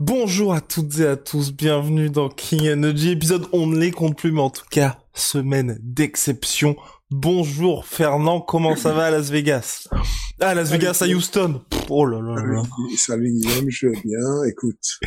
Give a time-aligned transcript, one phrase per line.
[0.00, 4.16] Bonjour à toutes et à tous, bienvenue dans King Energy, épisode on ne les compte
[4.16, 6.76] plus, mais en tout cas, semaine d'exception.
[7.10, 9.88] Bonjour Fernand, comment ça va à Las Vegas?
[10.38, 12.62] Ah, Las Vegas à Houston Oh là là là
[12.96, 15.00] Salut Guillaume, je vais bien, écoute,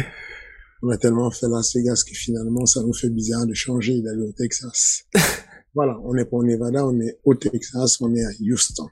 [0.84, 4.02] on a tellement fait Las Vegas que finalement ça nous fait bizarre de changer et
[4.02, 5.06] d'aller au Texas.
[5.74, 8.88] voilà, on est pas au Nevada, on est au Texas, on est à Houston.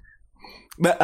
[0.78, 0.98] Bah,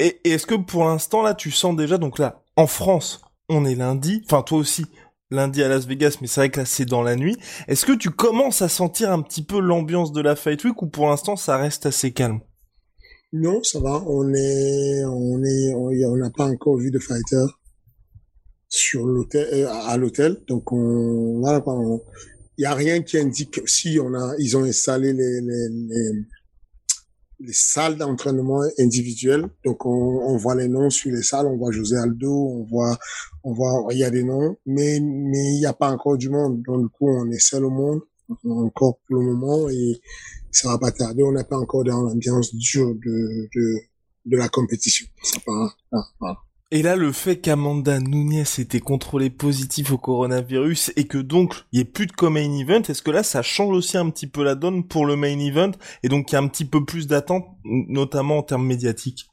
[0.00, 3.20] et est-ce que pour l'instant là, tu sens déjà, donc là, en France,
[3.50, 4.86] on est lundi, enfin toi aussi,
[5.30, 7.36] lundi à Las Vegas, mais c'est vrai que là c'est dans la nuit.
[7.68, 10.86] Est-ce que tu commences à sentir un petit peu l'ambiance de la Fight Week ou
[10.86, 12.40] pour l'instant ça reste assez calme?
[13.32, 14.02] Non, ça va.
[14.06, 17.44] On est, on est, on n'a pas encore vu de fighter
[18.68, 20.38] sur l'hôtel, euh, à l'hôtel.
[20.48, 21.62] Donc on, voilà,
[22.58, 25.40] il y a rien qui indique si on a, ils ont installé les,
[27.40, 29.48] les salles d'entraînement individuelles.
[29.64, 31.46] Donc, on, on, voit les noms sur les salles.
[31.46, 32.98] On voit José Aldo, on voit,
[33.42, 36.28] on voit, il y a des noms, mais, mais il n'y a pas encore du
[36.28, 36.62] monde.
[36.62, 38.00] Donc, du coup, on est seul au monde,
[38.44, 40.00] encore pour le moment, et
[40.50, 41.22] ça va pas tarder.
[41.22, 43.74] On n'est pas encore dans l'ambiance dure de, de,
[44.26, 45.06] de la compétition.
[45.22, 45.76] Ça part,
[46.20, 46.38] voilà.
[46.72, 51.76] Et là, le fait qu'Amanda Nunes était contrôlée positif au coronavirus et que donc il
[51.76, 54.44] n'y ait plus de co-main event, est-ce que là ça change aussi un petit peu
[54.44, 55.72] la donne pour le main event
[56.04, 59.26] et donc il y a un petit peu plus d'attente, notamment en termes médiatiques?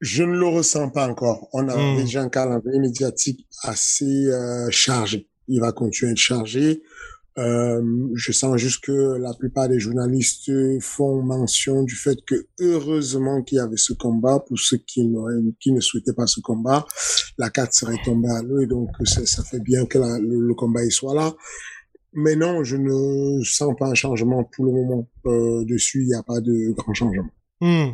[0.00, 1.48] Je ne le ressens pas encore.
[1.52, 1.96] On a mmh.
[1.98, 5.28] déjà un calendrier médiatique assez euh, chargé.
[5.46, 6.82] Il va continuer à être chargé.
[7.38, 10.50] Euh, je sens juste que la plupart des journalistes
[10.80, 15.10] font mention du fait que heureusement qu'il y avait ce combat pour ceux qui,
[15.60, 16.84] qui ne souhaitaient pas ce combat,
[17.38, 20.92] la carte serait tombée à l'eau et donc ça fait bien que le, combat il
[20.92, 21.32] soit là.
[22.14, 26.02] Mais non, je ne sens pas un changement pour le moment euh, dessus.
[26.02, 27.30] Il n'y a pas de grand changement.
[27.62, 27.92] Hmm.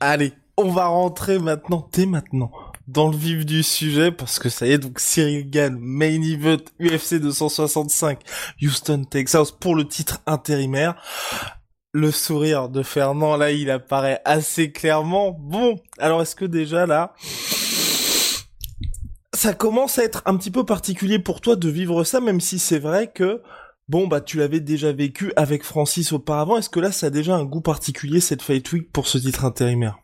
[0.00, 2.50] Allez, on va rentrer maintenant, dès maintenant,
[2.88, 6.62] dans le vif du sujet parce que ça y est donc Cyril Gann main event
[6.80, 8.20] UFC 265
[8.62, 10.96] Houston Texas pour le titre intérimaire.
[11.92, 15.30] Le sourire de Fernand là, il apparaît assez clairement.
[15.30, 17.14] Bon, alors est-ce que déjà là
[19.32, 22.58] ça commence à être un petit peu particulier pour toi de vivre ça même si
[22.58, 23.42] c'est vrai que
[23.86, 27.36] Bon bah tu l'avais déjà vécu avec Francis auparavant, est-ce que là ça a déjà
[27.36, 29.98] un goût particulier cette Fight Week pour ce titre intérimaire?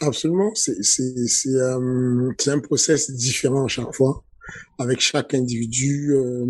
[0.00, 4.24] Absolument, c'est c'est c'est euh, un process différent à chaque fois.
[4.78, 6.44] Avec chaque individu, euh,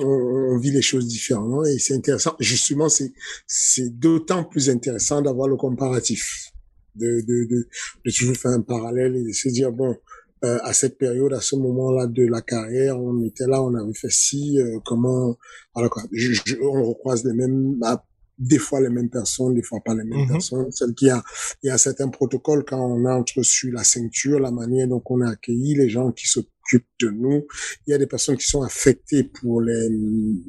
[0.00, 2.34] on, on, vit les choses différemment et c'est intéressant.
[2.40, 3.12] Justement, c'est
[3.46, 6.50] c'est d'autant plus intéressant d'avoir le comparatif,
[6.96, 7.68] de de de,
[8.04, 9.96] de toujours faire un parallèle et de se dire bon.
[10.44, 13.94] Euh, à cette période, à ce moment-là de la carrière, on était là, on avait
[13.94, 15.38] fait ci, euh, comment,
[15.72, 16.02] voilà quoi.
[16.10, 18.04] Je, je, on recroise les mêmes, bah,
[18.38, 20.32] des fois les mêmes personnes, des fois pas les mêmes mm -hmm.
[20.32, 20.70] personnes.
[20.72, 21.22] Celle qui a,
[21.62, 25.20] il y a certains protocoles quand on entre sur la ceinture, la manière dont on
[25.20, 27.46] a accueilli les gens qui s'occupent de nous.
[27.86, 29.88] Il y a des personnes qui sont affectées pour les,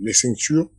[0.08, 0.70] les ceintures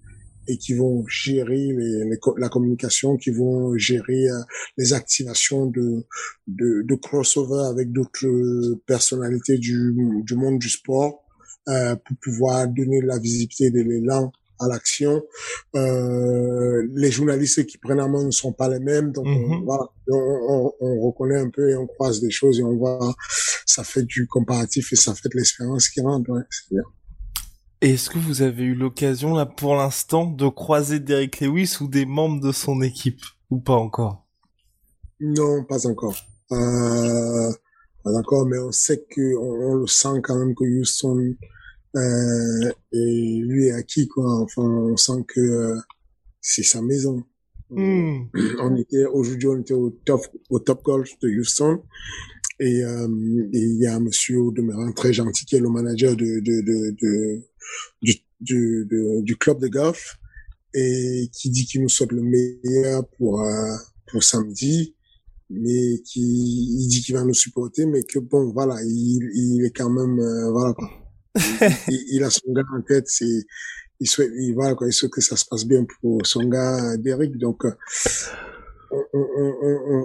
[0.47, 4.39] et qui vont gérer les, les, la communication, qui vont gérer euh,
[4.77, 6.05] les activations de,
[6.47, 9.95] de, de crossover avec d'autres personnalités du,
[10.29, 11.13] du monde du sport
[11.69, 15.23] euh, pour pouvoir donner la visibilité de l'élan à l'action.
[15.75, 19.55] Euh, les journalistes qui prennent en main ne sont pas les mêmes, donc mm -hmm.
[19.55, 20.17] on, voilà, on,
[20.55, 23.15] on, on, reconnaît un peu et on croise des choses et on voit,
[23.67, 26.31] ça fait du comparatif et ça fait de l'expérience qui rentre.
[26.31, 26.85] Ouais, c'est bien.
[27.81, 32.07] Est-ce que vous avez eu l'occasion là pour l'instant de croiser Derek Lewis ou des
[32.07, 34.27] membres de son équipe ou pas encore?
[35.21, 36.17] Non, pas encore.
[36.53, 37.53] Euh,
[38.03, 41.35] pas encore, mais on sait que on, le sent quand même que Houston
[41.97, 44.41] euh, et lui est acquis quoi.
[44.41, 45.77] Enfin, on sent que euh,
[46.41, 47.23] c'est sa maison.
[47.71, 48.27] Mm.
[48.61, 50.21] On était aujourd'hui, on était au top
[50.51, 51.81] au top golf de Houston
[52.61, 53.09] et euh,
[53.53, 56.61] il y a un monsieur au demeurant très gentil qui est le manager de, de,
[56.61, 57.43] de, de
[58.03, 60.17] du, du, de, du club de golf
[60.75, 63.75] et qui dit qu'il nous souhaite le meilleur pour euh,
[64.11, 64.95] pour samedi,
[65.51, 69.77] mais qui il dit qu'il va nous supporter, mais que bon voilà, il, il est
[69.77, 70.75] quand même euh, voilà.
[71.89, 73.45] Il, il, a son gars en tête, c'est
[74.01, 76.97] il souhaite il voilà quoi, il souhaite que ça se passe bien pour son gars
[76.97, 77.73] Derek, donc euh,
[78.91, 80.03] on, on, on,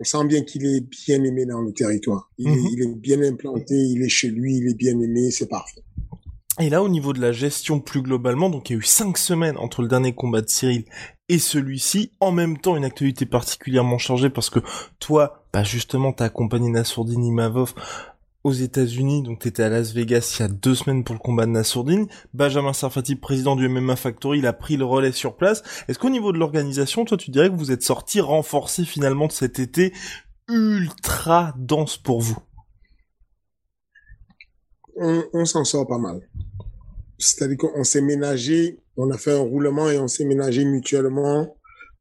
[0.00, 2.30] on, sent bien qu'il est bien aimé dans le territoire.
[2.38, 2.68] Il, est, Mhm.
[2.72, 5.82] il est bien implanté, il est chez lui, il est bien aimé, c'est parfait.
[6.58, 9.16] Et là, au niveau de la gestion plus globalement, donc il y a eu cinq
[9.16, 10.84] semaines entre le dernier combat de Cyril
[11.28, 14.60] et celui-ci, en même temps une actualité particulièrement chargée parce que
[14.98, 17.74] toi, bah justement, t'as accompagné Nassourdine Imavov
[18.42, 21.44] aux États-Unis, donc t'étais à Las Vegas il y a deux semaines pour le combat
[21.44, 22.06] de Nassourdine.
[22.32, 25.62] Benjamin Sarfati, président du MMA Factory, il a pris le relais sur place.
[25.88, 29.32] Est-ce qu'au niveau de l'organisation, toi, tu dirais que vous êtes sorti renforcé finalement de
[29.32, 29.92] cet été
[30.48, 32.38] ultra dense pour vous?
[34.96, 36.20] On, on s'en sort pas mal.
[37.18, 41.56] C'est-à-dire qu'on s'est ménagé, on a fait un roulement et on s'est ménagé mutuellement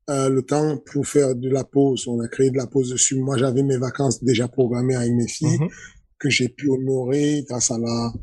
[0.09, 2.07] euh, le temps pour faire de la pause.
[2.07, 3.19] On a créé de la pause dessus.
[3.19, 5.69] Moi, j'avais mes vacances déjà programmées avec mes filles Mhm.
[6.19, 8.13] Que j'ai pu honorer grâce à la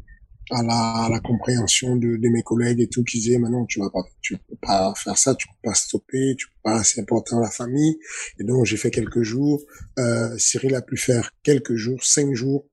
[0.51, 3.81] à la, à la compréhension de, de mes collègues et tout qui disaient maintenant tu
[3.81, 7.01] vas pas tu peux pas faire ça tu peux pas stopper tu peux pas c'est
[7.01, 7.99] important la famille
[8.39, 9.61] et donc j'ai fait quelques jours
[9.99, 12.69] euh, Cyril a pu faire quelques jours cinq jours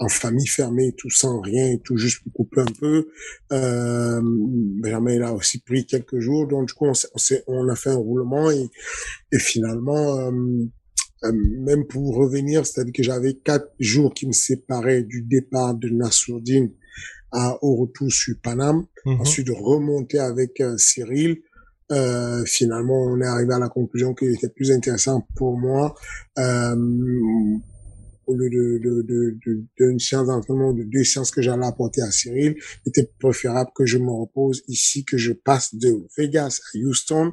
[0.00, 3.08] en famille fermée, tout sans rien, tout juste pour couper un peu.
[3.52, 7.74] Euh, Benjamin il a aussi pris quelques jours, donc du coup on, on, on a
[7.74, 8.70] fait un roulement et,
[9.32, 10.30] et finalement euh,
[11.32, 16.70] même pour revenir, c'est-à-dire que j'avais quatre jours qui me séparaient du départ de Nassourdine
[17.32, 19.20] à, au retour sur Paname, Mhm.
[19.20, 21.42] ensuite de remonter avec euh, Cyril.
[21.90, 25.94] Euh, finalement, on est arrivé à la conclusion qu'il était plus intéressant pour moi
[26.38, 26.74] euh,
[28.26, 32.02] au lieu de, de, de, de, d'une séance d'entraînement, de deux séances que j'allais apporter
[32.02, 36.60] à Cyril, il était préférable que je me repose ici, que je passe de Vegas
[36.74, 37.32] à Houston,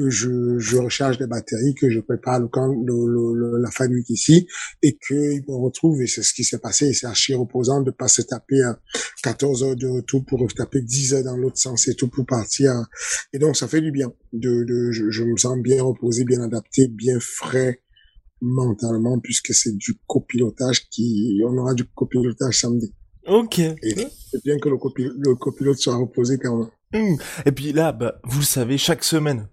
[0.00, 3.70] que je, je recharge les batteries, que je prépare le camp, le, le, le- la
[3.70, 4.46] fin de week ici,
[4.82, 7.90] et qu'il me retrouve, et c'est ce qui s'est passé, et c'est archi reposant de
[7.90, 8.72] pas se taper euh,
[9.22, 12.72] 14 heures de retour pour taper 10 heures dans l'autre sens et tout pour partir.
[13.34, 14.10] Et donc, ça fait du bien.
[14.32, 17.82] De, de, je, je me sens bien reposé, bien adapté, bien frais
[18.40, 22.94] mentalement, puisque c'est du copilotage qui, on aura du copilotage samedi.
[23.26, 23.58] Ok.
[23.58, 23.74] Et
[24.30, 26.68] c'est bien que le, copi- le copilote soit reposé quand même.
[26.94, 27.18] Hum.
[27.44, 29.46] Et puis là, bah, vous le savez, chaque semaine,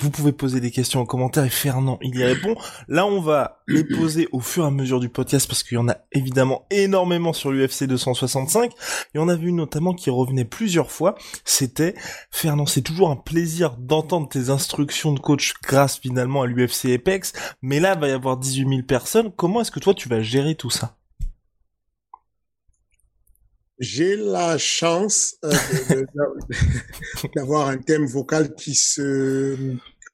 [0.00, 2.54] vous pouvez poser des questions en commentaire et Fernand, il y répond.
[2.88, 5.78] Là, on va les poser au fur et à mesure du podcast parce qu'il y
[5.78, 8.72] en a évidemment énormément sur l'UFC 265.
[9.14, 11.16] Et on a vu notamment qui revenait plusieurs fois.
[11.44, 11.94] C'était,
[12.30, 17.32] Fernand, c'est toujours un plaisir d'entendre tes instructions de coach grâce finalement à l'UFC Apex.
[17.62, 19.30] Mais là, il va y avoir 18 000 personnes.
[19.36, 20.99] Comment est-ce que toi, tu vas gérer tout ça?
[23.80, 25.50] J'ai la chance euh,
[27.34, 29.56] d'avoir un thème vocal qui se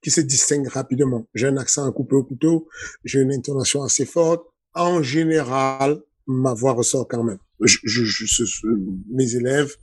[0.02, 1.26] qui se distingue rapidement.
[1.34, 2.68] J'ai un accent à couper au couteau,
[3.04, 4.46] j'ai une intonation assez forte.
[4.74, 7.38] En général, ma voix ressort quand même.
[7.60, 8.66] Je, je, je-
[9.10, 9.74] mes élèves,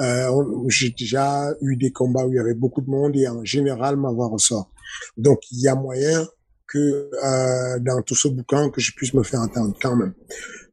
[0.00, 0.28] euh,
[0.68, 3.96] j'ai déjà eu des combats où il y avait beaucoup de monde et en général,
[3.96, 4.70] ma voix ressort.
[5.16, 6.26] Donc, il y a moyen
[6.66, 6.78] que
[7.24, 10.12] euh, dans tout ce bouquin, que je puisse me faire entendre quand même.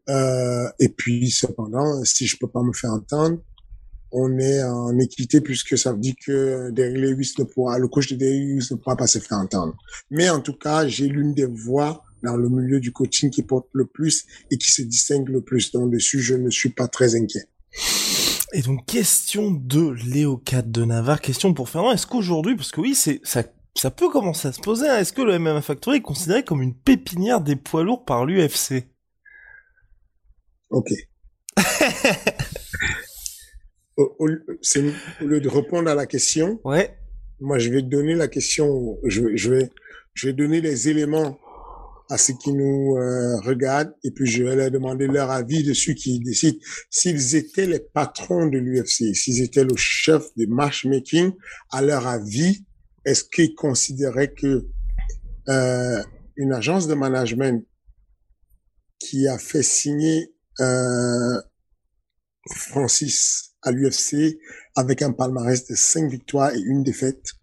[0.10, 3.40] Euh, et puis, cependant, si je peux pas me faire entendre,
[4.12, 8.10] on est en équité puisque ça veut dire que Derrick Lewis ne pourra, le coach
[8.10, 9.76] de Derrick Lewis ne pourra pas se faire entendre.
[10.10, 13.68] Mais en tout cas, j'ai l'une des voix dans le milieu du coaching qui porte
[13.74, 15.72] le plus et qui se distingue le plus.
[15.72, 17.48] Donc, dessus, je ne suis pas très inquiet.
[18.54, 22.96] Et donc, question de Léocat de Navarre, question pour Fernand, est-ce qu'aujourd'hui, parce que oui,
[22.96, 23.44] c'est, ça,
[23.76, 26.62] ça peut commencer à se poser, hein, est-ce que le MMA Factory est considéré comme
[26.62, 28.88] une pépinière des poids lourds par l'UFC
[30.70, 30.90] OK.
[33.98, 34.30] Au- au-
[34.62, 34.84] c'est
[35.22, 36.96] au lieu de répondre à la question, Ouais.
[37.40, 39.70] moi, je vais donner la question, je vais, je vais,
[40.14, 41.40] je vais donner les éléments
[42.10, 45.96] à ceux qui nous euh, regardent et puis je vais leur demander leur avis dessus
[45.96, 46.58] qui décident
[46.92, 51.32] s'ils étaient les patrons de l'UFC, s'ils étaient le chef de matchmaking,
[51.72, 52.66] à leur avis,
[53.04, 54.68] est-ce qu'ils considéraient que
[55.50, 56.04] euh,
[56.36, 57.66] une agence de management
[59.00, 61.42] qui a fait signer euh,
[62.50, 64.40] Francis à l'UFC
[64.76, 67.34] avec un palmarès de cinq victoires et une défaite.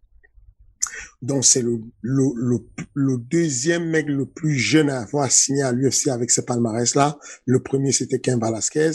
[1.23, 6.40] Donc c'est le, deuxième mec le plus jeune à avoir signé à l'UFC avec ce
[6.40, 7.18] palmarès-là.
[7.47, 8.92] Le premier c'était Ken Velasquez.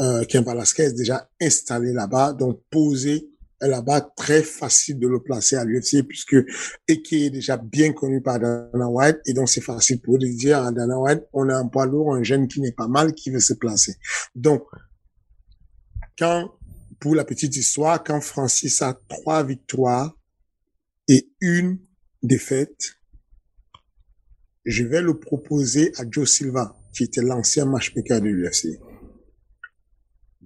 [0.00, 5.64] Euh, Ken Velasquez déjà installé là-bas, donc posé là-bas, très facile de le placer à
[5.64, 6.36] l'UFC puisque
[6.86, 10.26] et qui est déjà bien connu par Dana White et donc c'est facile pour de
[10.26, 13.14] dire à Dana White on a un poids lourd, un jeune qui n'est pas mal,
[13.14, 13.96] qui veut se placer.
[14.34, 14.62] Donc
[16.18, 16.52] quand,
[17.00, 20.16] pour la petite histoire, quand Francis a trois victoires
[21.06, 21.78] et une
[22.22, 22.96] défaite,
[24.64, 28.80] je vais le proposer à Joe Silva, qui était l'ancien matchmaker de l'UFC.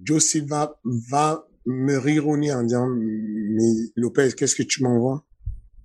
[0.01, 5.25] Joe Silva va me rironner en disant, mais Lopez, qu'est-ce que tu m'envoies?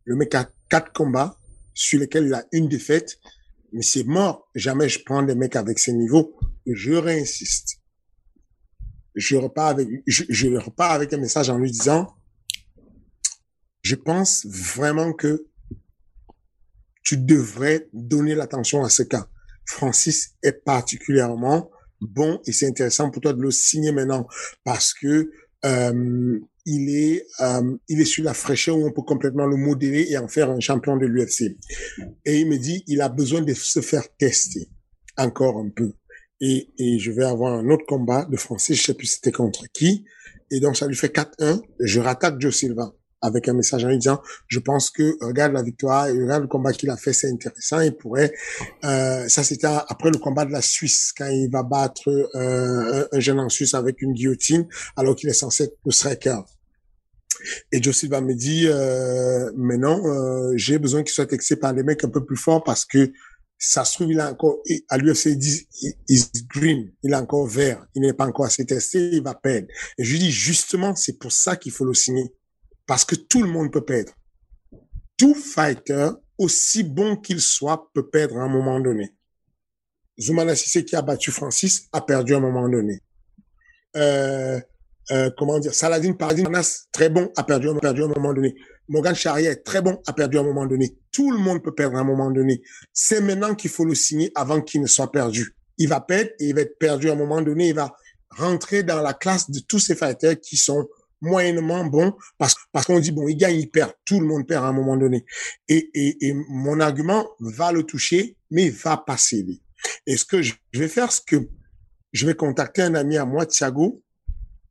[0.05, 1.39] Le mec a quatre combats
[1.75, 3.19] sur lesquels il a une défaite,
[3.73, 4.51] mais c'est mort.
[4.55, 6.37] Jamais je prends des mecs avec ces niveaux.
[6.67, 7.81] Je réinsiste.
[9.15, 12.15] Je repars avec, je, je repars avec un message en lui disant,
[13.83, 15.47] je pense vraiment que
[17.03, 19.29] tu devrais donner l'attention à ce cas.
[19.65, 21.71] Francis est particulièrement
[22.01, 24.27] bon et c'est intéressant pour toi de le signer maintenant
[24.65, 25.31] parce que
[25.65, 30.07] euh, il est euh, il est sur la fraîcheur où on peut complètement le modeler
[30.11, 31.57] et en faire un champion de l'UFC.
[32.25, 34.69] Et il me dit il a besoin de se faire tester
[35.17, 35.95] encore un peu.
[36.41, 39.65] Et, et je vais avoir un autre combat de Francis, je sais plus c'était contre
[39.73, 40.05] qui.
[40.51, 41.61] Et donc ça lui fait 4-1.
[41.81, 45.63] Je rattaque Joe Silva avec un message en lui disant je pense que regarde la
[45.63, 47.81] victoire regarde le combat qu'il a fait c'est intéressant.
[47.81, 48.33] Il pourrait
[48.85, 53.21] euh, ça c'était après le combat de la Suisse quand il va battre euh, un
[53.21, 56.41] jeune en Suisse avec une guillotine alors qu'il est censé être le striker.
[57.73, 61.73] Et Joe Silva me dit euh, mais non euh, j'ai besoin qu'il soit texté par
[61.73, 63.13] les mecs un peu plus forts parce que
[63.61, 64.59] ça se trouve il a encore
[64.89, 65.69] à l'UFC il dit
[66.09, 69.69] is green il est encore vert il n'est pas encore assez testé il va perdre.
[69.99, 72.33] Et je lui dis justement c'est pour ça qu'il faut le signer
[72.89, 74.13] parce que tout le monde peut perdre.
[75.19, 79.15] Tout fighter, aussi bon qu'il soit, peut perdre à un moment donné.
[80.19, 83.03] Zoumana Sissé qui a battu Francis a perdu à un moment donné.
[83.95, 84.59] Euh,
[85.11, 86.45] euh, comment dire, Saladin Paradis,
[86.91, 88.57] très bon, a perdu, a perdu à un moment donné.
[88.89, 90.97] Morgan Charrier, très bon, a perdu à un moment donné.
[91.13, 92.63] Tout le monde peut perdre à un moment donné.
[92.95, 95.55] C'est maintenant qu'il faut le signer avant qu'il ne soit perdu.
[95.77, 97.69] Il va perdre et il va être perdu à un moment donné.
[97.69, 97.95] Il va
[98.31, 100.89] rentrer dans la classe de tous ces fighters qui sont
[101.21, 103.93] moyennement bon parce parce qu'on dit bon il gagne il perd.
[104.05, 105.25] Tout le monde perd à un moment donné.
[105.69, 109.61] Et et, et mon argument va le toucher mais va pas céder.
[110.07, 111.49] Et ce que je vais faire ce que
[112.13, 114.03] je vais contacter un ami à moi Thiago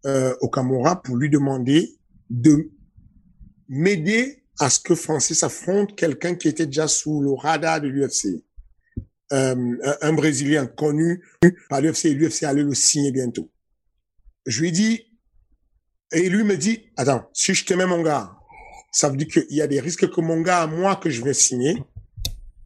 [0.05, 1.97] euh, Okamura pour lui demander
[2.29, 2.71] de
[3.67, 8.43] m'aider à ce que Francis affronte quelqu'un qui était déjà sous le radar de l'UFC
[9.33, 11.23] euh, un Brésilien connu
[11.69, 13.51] par l'UFC l'UFC allait le signer bientôt.
[14.45, 15.06] Je lui dis
[16.11, 18.31] et lui me dit, attends, si je te mets mon gars,
[18.91, 21.33] ça veut dire qu'il y a des risques que mon gars, moi, que je vais
[21.33, 21.83] signer,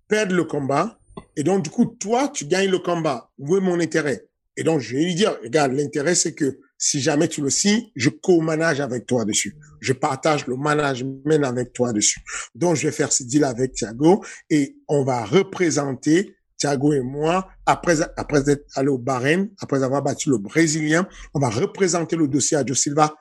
[0.07, 0.99] perde le combat.
[1.35, 3.31] Et donc, du coup, toi, tu gagnes le combat.
[3.37, 4.27] Où est mon intérêt?
[4.57, 7.83] Et donc, je vais lui dire, regarde, l'intérêt, c'est que si jamais tu le signes,
[7.95, 9.55] je co-manage avec toi dessus.
[9.79, 12.21] Je partage le management avec toi dessus.
[12.55, 17.49] Donc, je vais faire ce deal avec Thiago et on va représenter Thiago et moi,
[17.65, 22.27] après, après être allé au Bahreïn, après avoir battu le Brésilien, on va représenter le
[22.27, 23.15] dossier à Joe Silva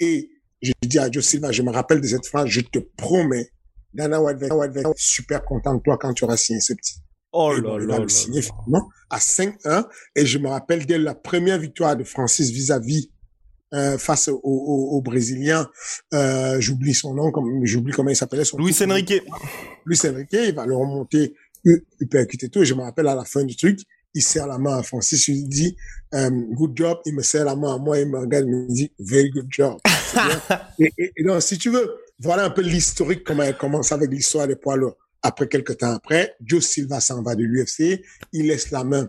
[0.00, 0.30] et
[0.60, 3.50] je dis à Joe Silva, je me rappelle de cette phrase, je te promets,
[3.94, 6.96] Dana White va être super content de toi quand tu auras signé ce petit.
[7.32, 8.46] Oh là il là va là le signer là.
[8.46, 9.86] finalement à 5-1.
[10.16, 13.10] Et je me rappelle dès la première victoire de Francis vis-à-vis
[13.74, 15.66] euh, face au, au, au Brésilien,
[16.12, 18.44] euh, j'oublie son nom, comme j'oublie comment il s'appelait.
[18.44, 19.22] Son Luis Enrique.
[19.86, 21.34] Luis Enrique, il va le remonter,
[22.00, 22.62] uppercut et tout.
[22.62, 23.80] Et je me rappelle à la fin du truc,
[24.14, 25.76] il serre la main à Francis, il dit
[26.14, 28.68] euh, good job, il me serre la main à moi, il me regarde, il me
[28.68, 29.78] dit very good job.
[30.78, 34.10] et, et, et donc, si tu veux, voilà un peu l'historique, comment elle commence avec
[34.10, 34.96] l'histoire des poids lourds.
[35.22, 38.02] Après quelques temps après, Joe Silva s'en va de l'UFC,
[38.32, 39.08] il laisse la main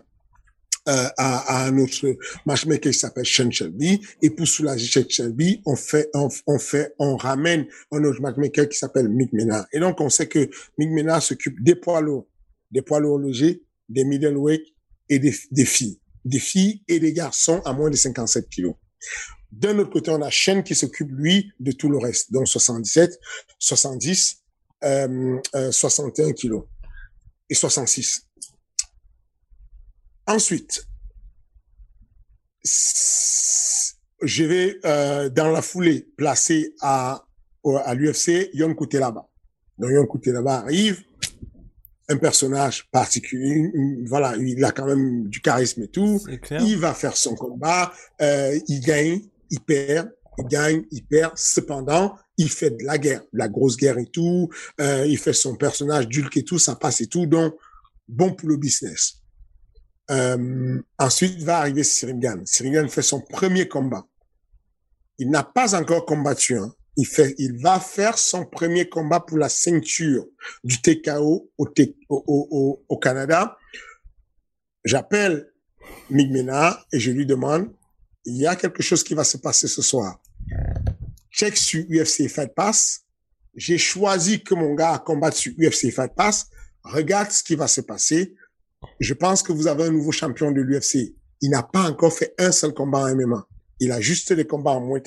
[0.86, 4.00] euh, à, à un autre matchmaker qui s'appelle Sean Shelby.
[4.20, 8.68] Et pour soulager Sean Shelby, on fait, on, on fait, on ramène un autre matchmaker
[8.68, 9.66] qui s'appelle Mick Mena.
[9.72, 12.26] Et donc, on sait que Mick Mena s'occupe des poids lourds,
[12.70, 14.73] des poids lourds logés, des middleweight
[15.08, 16.00] et des, des filles.
[16.24, 18.74] Des filles et des garçons à moins de 57 kilos.
[19.52, 23.18] D'un autre côté, on a Shane qui s'occupe, lui, de tout le reste, donc 77,
[23.58, 24.42] 70,
[24.82, 26.64] euh, euh, 61 kilos
[27.48, 28.26] et 66.
[30.26, 30.84] Ensuite,
[34.22, 37.24] je vais euh, dans la foulée placer à,
[37.84, 39.28] à l'UFC Young là-bas.
[39.78, 41.02] Donc Young là-bas arrive,
[42.08, 43.72] un personnage particulier,
[44.06, 46.20] voilà, il a quand même du charisme et tout.
[46.50, 51.32] Il va faire son combat, euh, il gagne, il perd, il gagne, il perd.
[51.36, 54.50] Cependant, il fait de la guerre, de la grosse guerre et tout.
[54.80, 57.26] Euh, il fait son personnage d'Hulk et tout, ça passe et tout.
[57.26, 57.54] Donc,
[58.08, 59.20] bon pour le business.
[60.10, 61.82] Euh, ensuite va arriver.
[61.84, 64.06] Cyril Gann fait son premier combat.
[65.18, 66.58] Il n'a pas encore combattu.
[66.58, 66.74] Hein.
[66.96, 70.26] Il fait, il va faire son premier combat pour la ceinture
[70.62, 71.68] du TKO au,
[72.08, 73.56] au, au, au- Canada.
[74.84, 75.50] J'appelle
[76.10, 77.70] Mick Mena et je lui demande,
[78.24, 80.20] il y a quelque chose qui va se passer ce soir.
[81.30, 83.00] Check sur UFC Fight Pass
[83.56, 86.48] j'ai choisi que mon gars combatte sur UFC Fight Pass.
[86.82, 88.34] Regarde ce qui va se passer.
[88.98, 91.14] Je pense que vous avez un nouveau champion de l'UFC.
[91.40, 93.46] Il n'a pas encore fait un seul combat en MMA.
[93.80, 95.02] Il a juste des combats en Muay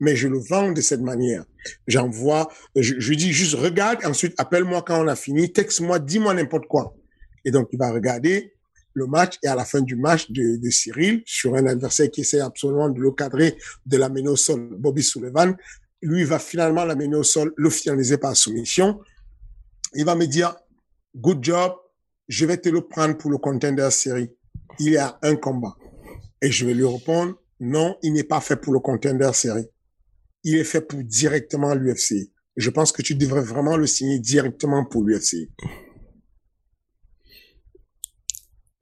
[0.00, 1.44] mais je le vends de cette manière.
[1.86, 6.66] J'envoie, je, je dis juste regarde, ensuite appelle-moi quand on a fini, texte-moi, dis-moi n'importe
[6.66, 6.94] quoi.
[7.44, 8.54] Et donc il va regarder
[8.94, 12.20] le match et à la fin du match de, de Cyril sur un adversaire qui
[12.20, 15.56] essaie absolument de le cadrer, de l'amener au sol, Bobby Sullivan,
[16.00, 19.00] lui va finalement l'amener au sol, le finaliser par soumission.
[19.94, 20.54] Il va me dire,
[21.16, 21.74] good job,
[22.28, 24.30] je vais te le prendre pour le contender série.
[24.78, 25.76] Il y a un combat.
[26.40, 29.66] Et je vais lui répondre, non, il n'est pas fait pour le contender série.
[30.42, 32.30] Il est fait pour directement l'UFC.
[32.56, 35.48] Je pense que tu devrais vraiment le signer directement pour l'UFC.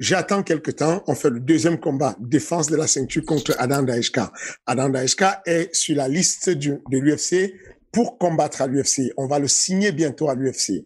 [0.03, 1.05] J'attends quelque temps.
[1.07, 4.33] On fait le deuxième combat, défense de la ceinture contre Adam Daeshka.
[4.67, 7.55] Adam Daeshka est sur la liste de l'UFC
[7.93, 9.13] pour combattre à l'UFC.
[9.17, 10.85] On va le signer bientôt à l'UFC.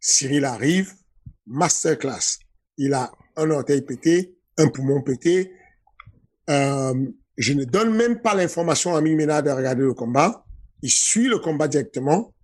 [0.00, 0.92] Cyril arrive,
[1.46, 2.38] masterclass.
[2.76, 5.52] Il a un orteil pété, un poumon pété.
[6.48, 6.94] Euh,
[7.36, 10.44] je ne donne même pas l'information à Mimena de regarder le combat.
[10.82, 12.34] Il suit le combat directement.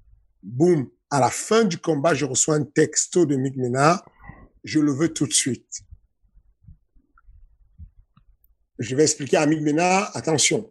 [0.43, 0.89] Boum.
[1.11, 4.05] À la fin du combat, je reçois un texto de Mick Ménard.
[4.65, 5.83] Je le veux tout de suite.
[8.79, 10.69] Je vais expliquer à Mick Ménard, attention,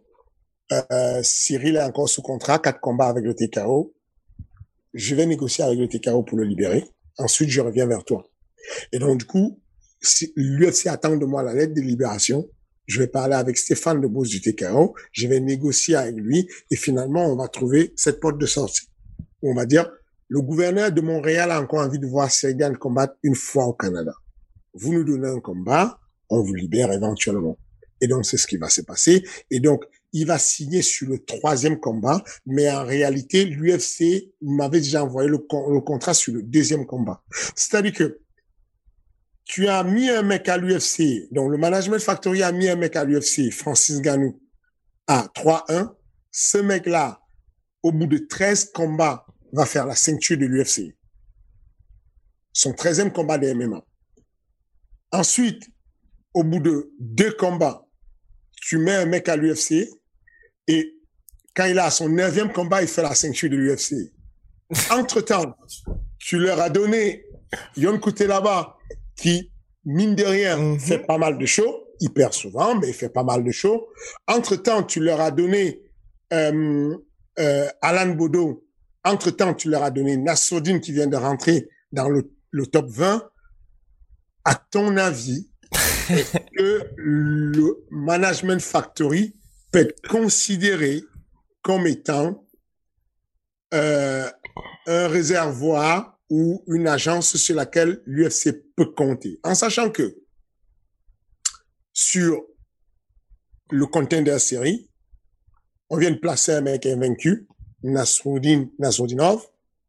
[0.72, 3.94] euh, Cyril est encore sous contrat, quatre combats avec le TKO.
[4.92, 6.84] Je vais négocier avec le TKO pour le libérer.
[7.18, 8.28] Ensuite, je reviens vers toi.
[8.92, 9.60] Et donc, du coup,
[10.36, 12.48] l'UFC attend de moi la lettre de libération.
[12.86, 14.94] Je vais parler avec Stéphane de Beauce du TKO.
[15.12, 18.88] Je vais négocier avec lui et finalement, on va trouver cette porte de sortie.
[19.42, 19.90] On va dire,
[20.28, 24.12] le gouverneur de Montréal a encore envie de voir Sergan combattre une fois au Canada.
[24.74, 25.98] Vous nous donnez un combat,
[26.28, 27.58] on vous libère éventuellement.
[28.00, 29.24] Et donc, c'est ce qui va se passer.
[29.50, 35.04] Et donc, il va signer sur le troisième combat, mais en réalité, l'UFC m'avait déjà
[35.04, 37.22] envoyé le, contrat sur le deuxième combat.
[37.54, 38.20] C'est-à-dire que
[39.44, 42.96] tu as mis un mec à l'UFC, donc le Management Factory a mis un mec
[42.96, 44.40] à l'UFC, Francis Ganou,
[45.06, 45.94] à 3-1.
[46.30, 47.20] Ce mec-là,
[47.82, 50.96] au bout de 13 combats, va faire la ceinture de l'UFC.
[52.52, 53.84] Son 13e combat de MMA.
[55.12, 55.68] Ensuite,
[56.32, 57.86] au bout de deux combats,
[58.60, 59.88] tu mets un mec à l'UFC
[60.66, 60.94] et
[61.54, 64.12] quand il a son neuvième combat, il fait la ceinture de l'UFC.
[64.90, 65.54] Entre-temps,
[66.18, 67.24] tu leur as donné
[67.76, 68.73] Yon là-bas
[69.16, 69.50] qui,
[69.84, 70.80] mine de rien, mm -hmm.
[70.80, 71.76] fait pas mal de shows.
[72.00, 73.86] Il perd souvent, mais il fait pas mal de shows.
[74.26, 75.82] Entre-temps, tu leur as donné
[76.32, 76.96] euh,
[77.38, 78.64] euh, Alan Bodo.
[79.04, 83.22] Entre-temps, tu leur as donné Nassoudine qui vient de rentrer dans le, le top 20.
[84.44, 85.48] À ton avis,
[86.10, 89.34] est-ce que le Management Factory
[89.70, 91.02] peut être considéré
[91.62, 92.46] comme étant
[93.72, 94.30] euh,
[94.86, 99.38] un réservoir ou une agence sur laquelle l'UFC peut compter.
[99.42, 100.16] En sachant que
[101.92, 102.42] sur
[103.70, 104.90] le contender série,
[105.90, 107.46] on vient de placer un mec invaincu,
[107.82, 109.42] Nasruddin Nasruddinov,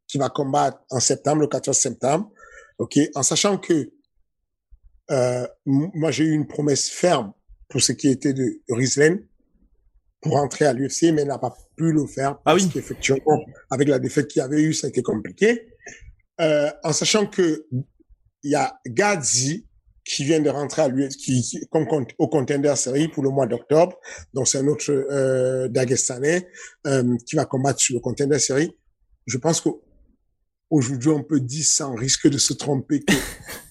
[0.07, 2.31] qui va combattre en septembre, le 14 septembre.
[2.77, 3.91] OK, en sachant que
[5.11, 7.31] euh, moi j'ai eu une promesse ferme
[7.69, 9.25] pour ce qui était de Rislen
[10.21, 12.69] pour entrer à l'UFC, mais n'a pas pu le faire parce ah oui.
[12.73, 15.74] qu'effectivement, avec la défaite qu'il y avait eu, ça a été compliqué
[16.41, 17.65] euh, en sachant que
[18.43, 19.65] il y a Gadzi
[20.05, 21.87] qui vient de rentrer à lui, qui, qui comme
[22.19, 23.97] au contender série pour le mois d'octobre.
[24.33, 26.47] Donc c'est un autre euh, Dagestanais
[26.85, 28.71] euh, qui va combattre sur le contender série.
[29.25, 29.69] Je pense que
[30.69, 33.13] aujourd'hui on peut dire sans risque de se tromper que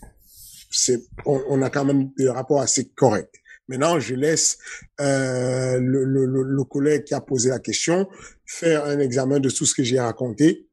[0.71, 3.41] c'est on, on, a quand même des rapports assez corrects.
[3.69, 4.59] Maintenant, je laisse
[5.01, 8.07] euh, le, le, le, collègue qui a posé la question
[8.45, 10.69] faire un examen de tout ce que j'ai raconté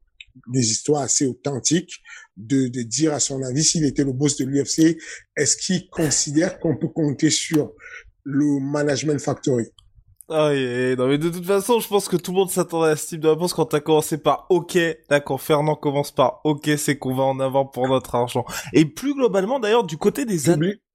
[0.48, 2.00] des histoires assez authentiques,
[2.36, 4.98] de, de dire à son avis s'il était le boss de l'UFC,
[5.36, 7.72] est-ce qu'il considère qu'on peut compter sur
[8.24, 9.66] le management factory?
[10.28, 10.50] Ah
[10.96, 13.20] non mais de toute façon, je pense que tout le monde s'attendait à ce type
[13.20, 14.78] de réponse quand t'as commencé par OK.
[15.10, 18.44] D'accord, Fernand commence par OK, c'est qu'on va en avant pour notre argent.
[18.72, 20.48] Et plus globalement, d'ailleurs, du côté des...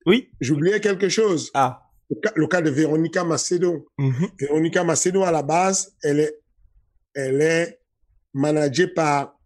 [0.08, 0.30] Oui?
[0.40, 1.52] J'oubliais quelque chose.
[1.54, 1.84] Ah.
[2.10, 3.86] Le cas, le cas de Véronica Macedo.
[3.98, 4.30] Mm -hmm.
[4.40, 6.40] Véronica Macedo, à la base, elle est,
[7.14, 7.77] elle est
[8.38, 9.38] managé par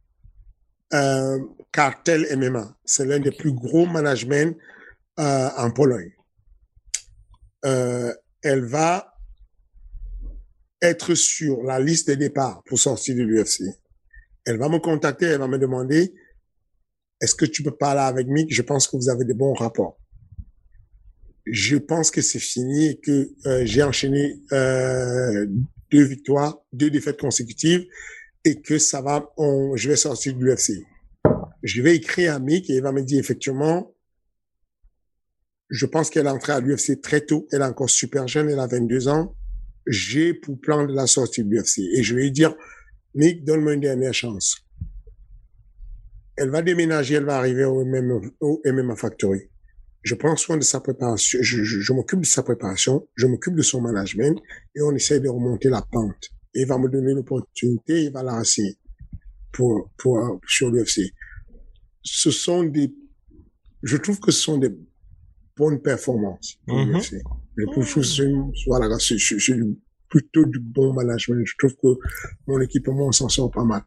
[0.94, 1.40] euh,
[1.72, 2.78] Cartel MMA.
[2.86, 4.54] C'est l'un des plus gros managements
[5.20, 6.12] euh, en Pologne.
[7.66, 9.16] Euh, elle va
[10.82, 13.64] être sur la liste des départs pour sortir de l'UFC.
[14.46, 16.14] Elle va me contacter, elle va me demander
[17.22, 18.52] est-ce que tu peux parler avec Mick?
[18.52, 20.00] Je pense que vous avez de bons rapports.
[21.46, 25.46] Je pense que c'est fini et que euh, j'ai enchaîné euh,
[25.92, 27.86] deux victoires, deux défaites consécutives
[28.46, 30.84] et que ça va, on, je vais sortir de l'UFC.
[31.64, 33.94] Je vais écrire à Mick et il va me dire effectivement,
[35.70, 37.48] je pense qu'elle est entrée à l'UFC très tôt.
[37.52, 39.36] Elle est encore super jeune, elle a 22 ans.
[39.88, 41.80] J'ai pour plan de la sortie de l'UFC.
[41.94, 42.56] Et je vais lui dire,
[43.16, 44.58] Mick, donne-moi une dernière chance.
[46.36, 49.50] Elle va déménager, elle va arriver au MMA, au MMA Factory.
[50.02, 53.54] Je prends soin de sa préparation, je, je, je m'occupe de sa préparation, je m'occupe
[53.54, 54.42] de son management
[54.76, 56.32] et on essaie de remonter la pente.
[56.54, 58.78] Et il va me donner l'opportunité, il va la rasser
[59.52, 61.14] pour, pour, sur l'UFC.
[62.04, 62.94] Ce sont des,
[63.84, 64.70] je trouve que ce sont des
[65.58, 66.58] bonnes performances.
[66.68, 67.22] pour l'UFC.
[67.58, 68.32] Je trouve que c'est,
[68.68, 69.18] voilà, c'est,
[70.10, 71.44] plutôt du bon management.
[71.46, 72.00] Je trouve que
[72.48, 73.84] mon équipement on s'en sort pas mal.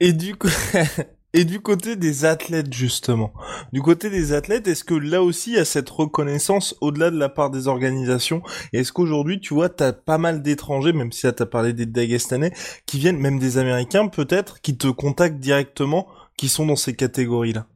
[0.00, 0.48] Et du coup,
[1.34, 3.32] et du côté des athlètes justement,
[3.72, 7.18] du côté des athlètes, est-ce que là aussi il y a cette reconnaissance au-delà de
[7.18, 8.42] la part des organisations?
[8.72, 12.52] Est-ce qu'aujourd'hui, tu vois, t'as pas mal d'étrangers, même si là t'as parlé des Dagestanais,
[12.86, 17.66] qui viennent, même des Américains peut-être, qui te contactent directement, qui sont dans ces catégories-là?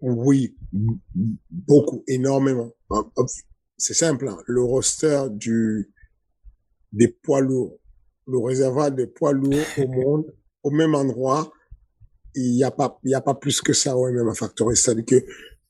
[0.00, 0.56] Oui,
[1.50, 2.70] beaucoup, énormément.
[3.76, 4.38] C'est simple, hein.
[4.46, 5.90] le roster du
[6.92, 7.78] des poids lourds,
[8.26, 11.50] le réservoir des poids lourds au monde, au même endroit,
[12.38, 14.76] il n'y a pas, il y a pas plus que ça au MMA Factory.
[14.76, 15.24] C'est-à-dire que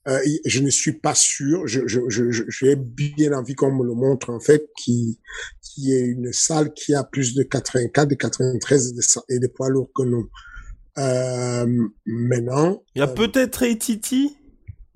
[0.07, 1.67] euh, je ne suis pas sûr.
[1.67, 5.19] Je, je, je, je- j'ai bien envie qu'on me le montre en fait, qui
[5.61, 9.39] qui est une salle qui a plus de 84, de 93 et de, sa- et
[9.49, 10.29] poids lourds que nous.
[10.97, 11.65] Euh,
[12.05, 14.13] maintenant, Il y a euh, peut-être ATT,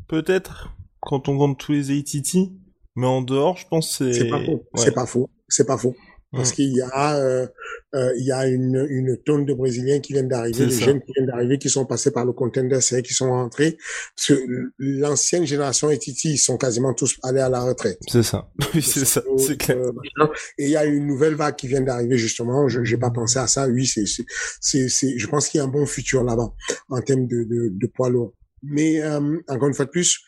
[0.08, 2.52] peut-être, quand on compte tous les ATT,
[2.96, 4.20] mais en dehors, je pense que c'est...
[4.20, 4.52] C'est pas faux.
[4.74, 4.84] Ouais.
[4.84, 5.30] C'est pas faux.
[5.48, 5.96] C'est pas faux.
[6.36, 6.54] Parce Mm.
[6.56, 7.48] qu'il y a, euh,
[7.94, 10.86] euh, il y a une, une tonne de Brésiliens qui viennent d'arriver, C'est des ça.
[10.86, 13.78] jeunes qui viennent d'arriver, qui sont passés par le contender série, qui sont rentrés.
[14.16, 14.44] Parce que
[14.80, 18.00] l'ancienne génération et Titi, ils sont quasiment tous allés à la retraite.
[18.10, 18.50] C'est ça.
[18.74, 19.78] Oui, c'est ça, c'est clair.
[19.78, 20.32] euh, machin.
[20.58, 22.68] et il y a une nouvelle vague qui vient d'arriver justement.
[22.68, 23.68] Je j'ai pas pensé à ça.
[23.68, 24.26] Oui, c'est c'est
[24.60, 26.52] c'est c'est- je pense qu'il y a un bon futur là-bas
[26.90, 28.34] en termes de de, de poids lourd.
[28.64, 30.20] Mais euh, encore une fois de plus,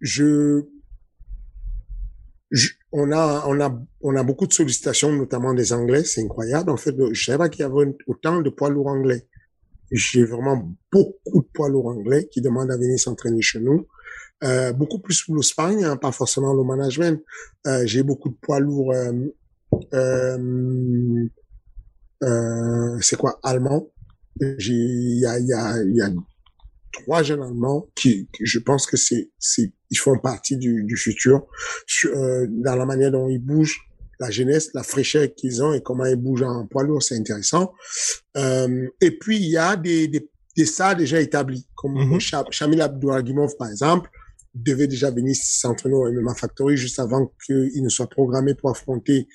[0.00, 0.62] je,
[2.50, 6.04] je on a on a on a beaucoup de sollicitations, notamment des Anglais.
[6.04, 6.70] C'est incroyable.
[6.70, 9.26] En fait, je savais pas qu'il y avait autant de poids lourds anglais.
[9.90, 13.86] J'ai vraiment beaucoup de poids lourds anglais qui demandent à venir s'entraîner chez nous.
[14.44, 17.22] Euh, beaucoup plus pour le sparring, hein, pas forcément le management.
[17.66, 19.12] Euh, j'ai beaucoup de poids lourds, euh,
[19.94, 21.26] euh,
[22.24, 23.88] euh, c'est quoi, allemands.
[24.58, 26.10] J'ai, il y a, y a, y a
[26.92, 30.96] trois jeunes allemands qui, qui je pense que c'est, c'est, ils font partie du, du
[30.96, 31.46] futur
[31.86, 33.78] Sur, euh, dans la manière dont ils bougent,
[34.18, 37.72] la jeunesse, la fraîcheur qu'ils ont et comment ils bougent en poids lourd, c'est intéressant.
[38.36, 43.68] Euh, et puis il y a des, des, des déjà établis, comme Shamil Abdouragimov par
[43.68, 44.10] exemple,
[44.54, 49.28] devait déjà venir s'entraîner au MMA Factory juste avant qu'il ne soit programmé pour affronter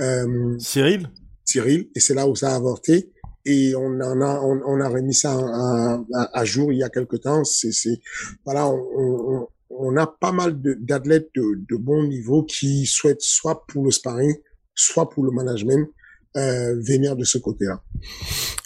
[0.00, 1.10] euh, Cyril?
[1.44, 3.10] Cyril, et c'est là où ça a avorté.
[3.44, 6.82] Et on en a, on, on a remis ça à, à, à jour il y
[6.82, 7.44] a quelque temps.
[7.44, 7.98] C'est, c'est,
[8.44, 13.66] voilà, on, on, on a pas mal d'athlètes de, de bon niveau qui souhaitent soit
[13.66, 14.34] pour le sparring,
[14.74, 15.88] soit pour le management,
[16.36, 17.82] euh, venir de ce côté-là.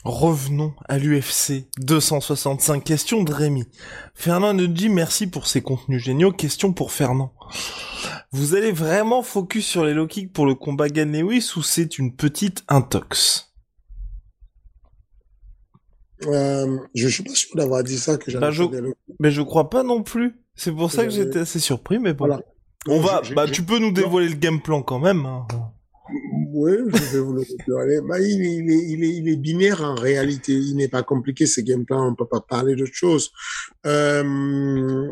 [0.04, 2.82] Revenons à l'UFC 265.
[2.84, 3.64] Question de Rémi.
[4.14, 6.32] Fernand nous dit merci pour ses contenus géniaux.
[6.32, 7.32] Question pour Fernand.
[8.32, 11.98] Vous allez vraiment focus sur les low kicks pour le combat Gan Lewis ou c'est
[11.98, 13.48] une petite intox?
[16.26, 18.64] Euh, je suis pas sûr d'avoir dit ça que j'avais Bah, je-
[19.18, 20.36] Mais je crois pas non plus.
[20.54, 22.26] C'est pour ça que j'étais assez surpris, mais bon.
[22.26, 22.42] Voilà.
[22.88, 25.24] On va, bah tu peux nous dévoiler le game plan quand même.
[25.24, 25.46] hein.
[26.52, 28.00] Oui, je vais vous le dévoiler.
[28.06, 30.52] Bah, il, est, il, est, il, est, il est binaire en réalité.
[30.52, 32.06] Il n'est pas compliqué, ce game plan.
[32.10, 33.30] On peut pas parler d'autre chose.
[33.86, 35.08] Euh,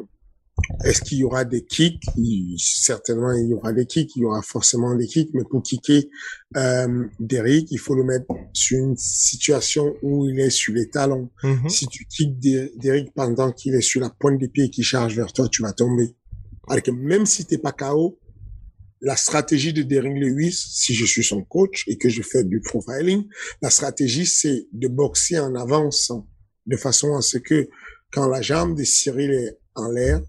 [0.84, 2.02] Est-ce qu'il y aura des kicks?
[2.16, 4.14] Il- Certainement, il y aura des kicks.
[4.16, 5.30] Il y aura forcément des kicks.
[5.34, 6.08] Mais pour kicker
[6.56, 11.30] euh, Derrick, il faut le mettre sur une situation où il est sur les talons.
[11.42, 11.68] Mhm.
[11.68, 14.84] Si tu kicks Der- Derrick pendant qu'il est sur la pointe des pieds et qu'il
[14.84, 16.14] charge vers toi, tu vas tomber.
[16.68, 18.18] Alors que même si t'es pas KO,
[19.02, 22.60] la stratégie de Derrick Lewis, si je suis son coach et que je fais du
[22.60, 23.24] profiling,
[23.62, 26.28] la stratégie c'est de boxer en avançant
[26.66, 27.68] de façon à ce que
[28.12, 30.20] quand la jambe de Cyril est en l'air,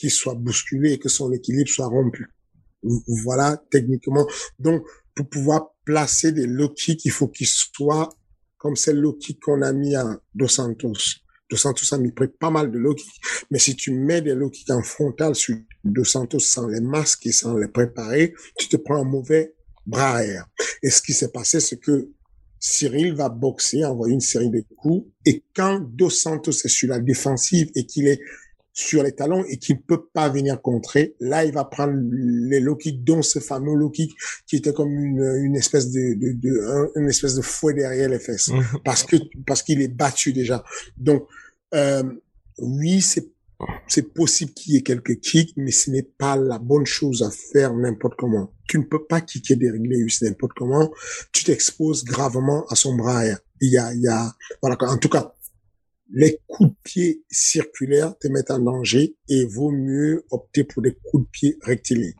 [0.00, 2.26] qu'il soit bousculé et que son équilibre soit rompu.
[3.06, 4.26] Voilà techniquement.
[4.58, 4.82] Donc
[5.14, 8.08] pour pouvoir placer des low kicks, il faut qu'ils soient
[8.56, 11.20] comme celle low kick qu'on a mis à Dos Santos.
[11.50, 14.50] Dos Santos a mis pas mal de low kicks, mais si tu mets des low
[14.50, 18.76] kicks en frontal sur Dos Santos sans les masques et sans les préparer, tu te
[18.76, 19.54] prends un mauvais
[19.86, 20.46] bras arrière.
[20.82, 22.08] Et ce qui s'est passé, c'est que
[22.58, 27.00] Cyril va boxer, envoyer une série de coups, et quand Dos Santos est sur la
[27.00, 28.20] défensive et qu'il est
[28.80, 31.14] sur les talons et qui ne peut pas venir contrer.
[31.20, 34.12] Là, il va prendre les low kicks, dont ce fameux low kick
[34.46, 38.18] qui était comme une, une espèce de, de, de une espèce de fouet derrière les
[38.18, 38.50] fesses,
[38.84, 39.16] parce que
[39.46, 40.64] parce qu'il est battu déjà.
[40.96, 41.26] Donc
[41.74, 42.02] euh,
[42.58, 43.28] oui, c'est
[43.86, 47.30] c'est possible qu'il y ait quelques kicks, mais ce n'est pas la bonne chose à
[47.30, 48.54] faire n'importe comment.
[48.66, 50.90] Tu ne peux pas kicker Lewis n'importe comment.
[51.32, 53.22] Tu t'exposes gravement à son bras.
[53.60, 54.78] Il y a, il y a, voilà.
[54.80, 55.34] En tout cas,
[56.12, 60.96] les coups de pied circulaires te mettent en danger et vaut mieux opter pour des
[61.04, 62.14] coups de pied rectilignes.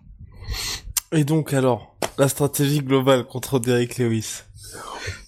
[1.12, 4.42] Et donc alors, la stratégie globale contre Derrick Lewis?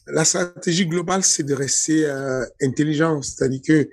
[0.07, 3.89] La stratégie globale, c'est de rester euh, intelligent, c'est-à-dire que euh,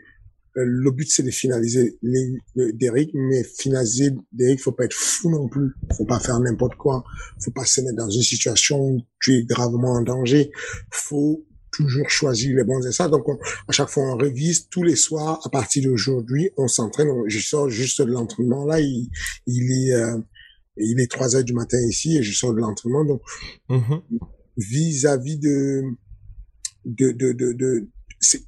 [0.55, 5.29] le but c'est de finaliser les, le- Derrick, mais finaliser Derrick, faut pas être fou
[5.29, 7.03] non plus, faut pas faire n'importe quoi,
[7.39, 10.51] faut pas se mettre dans une situation où tu es gravement en danger,
[10.91, 13.07] faut toujours choisir les bons essais.
[13.09, 15.39] Donc on- à chaque fois on révise tous les soirs.
[15.45, 17.09] À partir d'aujourd'hui, on s'entraîne.
[17.27, 19.09] Je sors juste de l'entraînement là, il,
[19.47, 20.17] il est euh,
[20.77, 23.03] il est trois heures du matin ici et je sors de l'entraînement.
[23.05, 23.21] Donc
[23.69, 24.01] Mhm.
[24.57, 25.83] vis-à-vis de,
[26.85, 27.87] de, de, de, de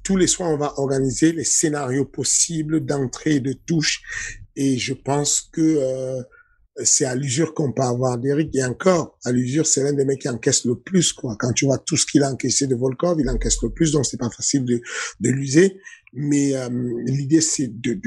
[0.02, 4.02] tous les soirs, on va organiser les scénarios possibles d'entrée et de touche.
[4.56, 6.22] Et je pense que euh,
[6.82, 8.54] c'est à l'usure qu'on peut avoir d'Eric.
[8.54, 11.12] Et encore, à l'usure, c'est l'un des mecs qui encaisse le plus.
[11.12, 11.36] quoi.
[11.38, 14.06] Quand tu vois tout ce qu'il a encaissé de Volkov, il encaisse le plus, donc
[14.06, 14.80] c'est pas facile de,
[15.20, 15.78] de l'user.
[16.14, 16.68] Mais euh,
[17.06, 17.98] l'idée, c'est de,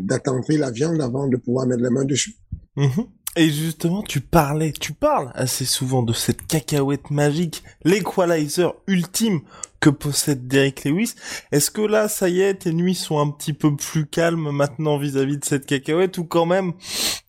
[0.00, 2.36] d'attendrir la viande avant de pouvoir mettre la main dessus.
[2.76, 3.06] Mhm.
[3.36, 9.40] Et justement, tu parlais, tu parles assez souvent de cette cacahuète magique, l'équalizer ultime
[9.82, 11.14] que possède Derrick Lewis.
[11.50, 14.96] Est-ce que là, ça y est, tes nuits sont un petit peu plus calmes maintenant
[14.96, 16.72] vis-à-vis de cette cacahuète ou quand même,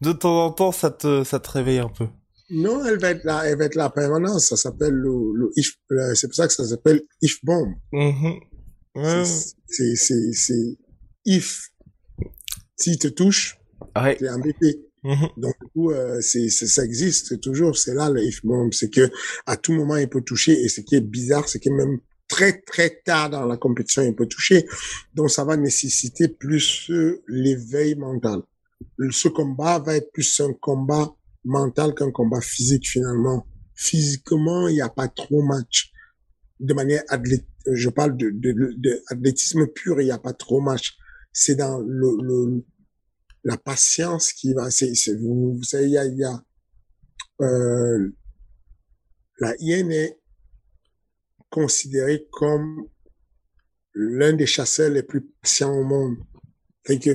[0.02, 2.06] de temps en temps, ça te, ça te réveille un peu?
[2.52, 4.38] Non, elle va être là, elle va être là permanent.
[4.38, 7.74] Ça s'appelle le, le if, le- c'est pour ça que ça s'appelle if bomb.
[7.92, 8.36] Mhm.
[8.96, 9.24] Ouais.
[9.68, 10.78] C'est- C'est,
[11.26, 11.70] if.
[12.76, 13.58] S'il te touche,
[13.96, 14.16] Ouais.
[14.18, 14.82] t'es embêté.
[15.04, 15.30] Mhm.
[15.38, 17.78] Donc, du coup, euh, c'est- ça existe toujours.
[17.78, 18.72] C'est là le if bomb.
[18.72, 19.10] C'est que
[19.48, 20.54] à tout moment, il peut toucher.
[20.62, 22.00] Et ce qui est bizarre, c'est que même
[22.34, 24.66] très, très tard dans la compétition, il peut toucher.
[25.14, 28.42] Donc, ça va nécessiter plus euh, l'éveil mental.
[29.12, 31.14] Ce combat va être plus un combat
[31.46, 33.46] mental qu'un combat physique, finalement.
[33.76, 35.92] Physiquement, il n'y a pas trop match.
[36.60, 40.98] De manière athlète, je parle de, de, de, pur, il n'y a pas trop match.
[41.32, 42.66] C'est dans le, le,
[43.44, 46.44] la patience qui va, c'est, vous, vous savez, il y a, il y a,
[47.42, 48.10] euh,
[49.40, 50.16] la hyène
[51.54, 52.88] est considérée comme
[53.94, 56.18] l'un des chasseurs les plus patients au monde.
[56.86, 57.12] Fait que,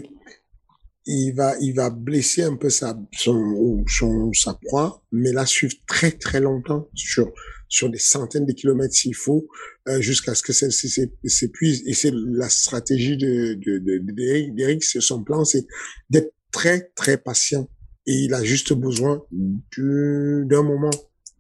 [1.07, 5.75] il va, il va blesser un peu sa, son, son, sa proie, mais la suivre
[5.87, 7.33] très, très longtemps sur,
[7.69, 9.49] sur des centaines de kilomètres s'il faut,
[9.89, 11.83] euh, jusqu'à ce que ça s'épuise.
[11.87, 15.67] Et c'est la stratégie de, de, de, d'Eric, d'Eric, c'est son plan, c'est
[16.11, 17.69] d'être très, très patient.
[18.07, 20.91] Et il a juste besoin de- d'un moment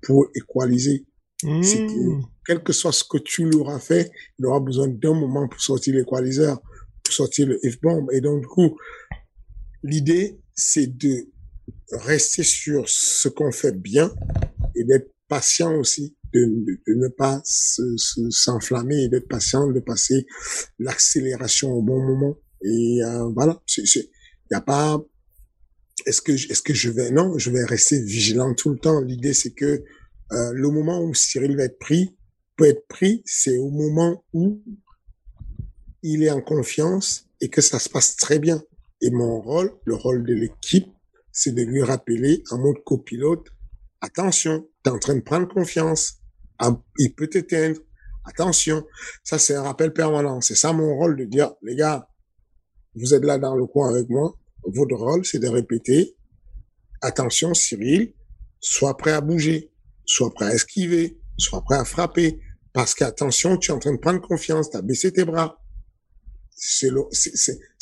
[0.02, 1.06] pour équaliser.
[2.48, 5.94] Quel que soit ce que tu lui fait, il aura besoin d'un moment pour sortir
[5.94, 6.58] l'équaliseur,
[7.04, 8.08] pour sortir le F-bomb.
[8.10, 8.78] Et donc, du coup,
[9.82, 11.28] l'idée, c'est de
[11.92, 14.10] rester sur ce qu'on fait bien
[14.74, 16.40] et d'être patient aussi, de,
[16.86, 20.26] ne pas se- se- s'enflammer et d'être patient, de passer
[20.78, 22.38] l'accélération au bon moment.
[22.64, 24.08] Et euh, voilà, c'est, c'est,
[24.50, 24.98] y a pas.
[26.06, 29.00] Est-ce que est-ce que je vais non, je vais rester vigilant tout le temps.
[29.02, 29.84] L'idée c'est que
[30.32, 32.16] euh, le moment où Cyril va être pris
[32.58, 34.60] peut être pris, c'est au moment où
[36.02, 38.62] il est en confiance et que ça se passe très bien.
[39.00, 40.88] Et mon rôle, le rôle de l'équipe,
[41.32, 43.46] c'est de lui rappeler en mode copilote,
[44.00, 46.14] attention, tu es en train de prendre confiance,
[46.58, 47.78] Ah, il peut t'éteindre,
[48.24, 48.84] attention.
[49.22, 50.40] Ça, c'est un rappel permanent.
[50.40, 52.08] C'est ça mon rôle de dire, les gars,
[52.96, 56.16] vous êtes là dans le coin avec moi, votre rôle, c'est de répéter,
[57.00, 58.12] attention Cyril,
[58.60, 59.70] sois prêt à bouger,
[60.04, 62.40] sois prêt à esquiver, sois prêt à frapper,
[62.78, 65.60] parce qu'attention, tu es en train de prendre confiance, tu as baissé tes bras.
[66.54, 66.92] C'est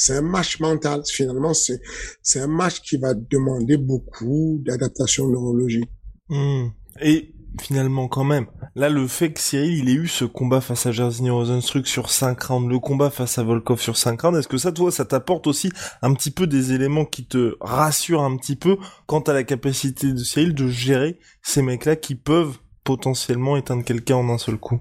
[0.08, 1.02] un match mental.
[1.06, 5.90] Finalement, c'est un match qui va demander beaucoup d'adaptation neurologique.
[6.30, 6.72] Mhm.
[7.02, 10.86] Et finalement, quand même, là, le fait que Cyril, il ait eu ce combat face
[10.86, 14.48] à Jairzinho Rosenstruck sur 5 rounds, le combat face à Volkov sur 5 rounds, est-ce
[14.48, 18.38] que ça, toi, ça t'apporte aussi un petit peu des éléments qui te rassurent un
[18.38, 23.56] petit peu quant à la capacité de Cyril de gérer ces mecs-là qui peuvent potentiellement
[23.56, 24.80] éteindre quelqu'un en un seul coup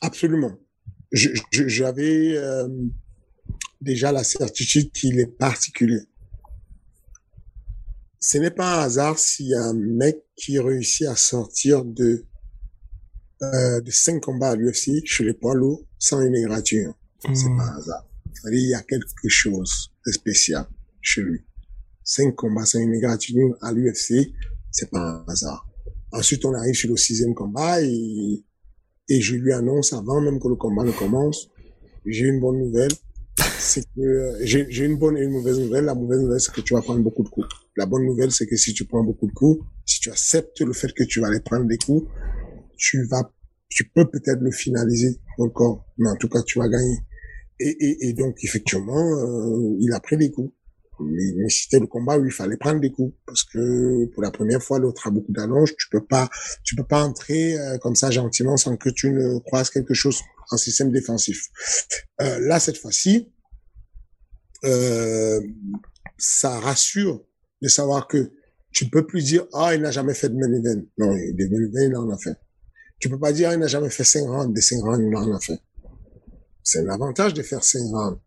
[0.00, 0.52] Absolument.
[1.12, 2.68] J'avais euh,
[3.80, 6.00] déjà la certitude qu'il est particulier.
[8.20, 12.24] Ce n'est pas un hasard s'il y a un mec qui réussit à sortir de
[13.42, 16.94] euh, de cinq combats à l'UFC chez les poids lourds sans une égratignure.
[17.22, 17.56] C'est Mhm.
[17.56, 18.04] pas un hasard.
[18.50, 20.66] Il y a quelque chose de spécial.
[21.00, 21.40] chez lui.
[22.04, 24.32] Cinq combats, cinq égratignures à l'UFC,
[24.72, 25.67] c'est pas un hasard.
[26.12, 28.44] Ensuite, on arrive sur le sixième combat et,
[29.08, 31.50] et je lui annonce avant même que le combat ne commence,
[32.06, 32.92] j'ai une bonne nouvelle.
[33.60, 35.84] C'est que j'ai une bonne et une mauvaise nouvelle.
[35.84, 37.46] La mauvaise nouvelle, c'est que tu vas prendre beaucoup de coups.
[37.76, 40.72] La bonne nouvelle, c'est que si tu prends beaucoup de coups, si tu acceptes le
[40.72, 42.08] fait que tu vas aller prendre des coups,
[42.76, 43.30] tu vas,
[43.68, 46.98] tu peux peut-être le finaliser encore, mais en tout cas, tu vas gagner.
[47.60, 50.52] Et, et, et donc, effectivement, euh, il a pris des coups.
[51.00, 53.14] Mais, c'était le combat où il fallait prendre des coups.
[53.26, 55.74] Parce que pour la première fois l'autre a beaucoup d'allonge.
[55.76, 56.28] Tu peux pas
[56.64, 60.20] tu peux pas entrer euh, comme ça gentiment sans que tu ne croises quelque chose
[60.50, 61.48] en système défensif.
[62.20, 63.30] Euh, là cette fois-ci
[64.64, 65.40] euh,
[66.16, 67.24] ça rassure
[67.62, 68.32] de savoir que
[68.72, 71.64] tu peux plus dire ah il n'a jamais fait de main event non des main
[71.64, 72.36] event il en a fait.
[73.00, 75.34] Tu peux pas dire il n'a jamais fait 5 rounds des 5 rounds il en
[75.34, 75.60] a fait.
[76.64, 78.20] C'est l'avantage de faire 5 rounds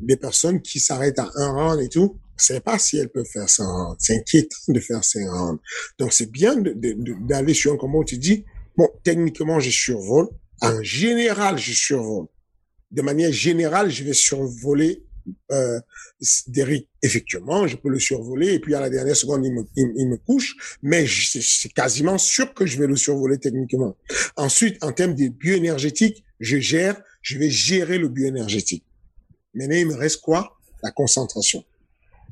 [0.00, 3.48] des personnes qui s'arrêtent à un round et tout, c'est pas si elles peuvent faire
[3.48, 3.64] ça.
[3.98, 5.18] C'est inquiétant de faire ça.
[5.98, 8.44] Donc c'est bien d'aller sur un où tu dis,
[8.76, 10.28] bon, techniquement, je survole.
[10.60, 12.26] En général, je survole.
[12.90, 15.04] De manière générale, je vais survoler
[15.52, 15.78] euh,
[16.46, 16.88] Derrick.
[17.02, 20.16] Effectivement, je peux le survoler et puis à la dernière seconde, il me, il, me
[20.16, 23.96] couche, mais c'est quasiment sûr que je vais le survoler techniquement.
[24.36, 28.84] Ensuite, en termes de bioénergétique, je gère, je vais gérer le bioénergétique.
[29.58, 30.56] Maintenant, il me reste quoi?
[30.84, 31.64] La concentration.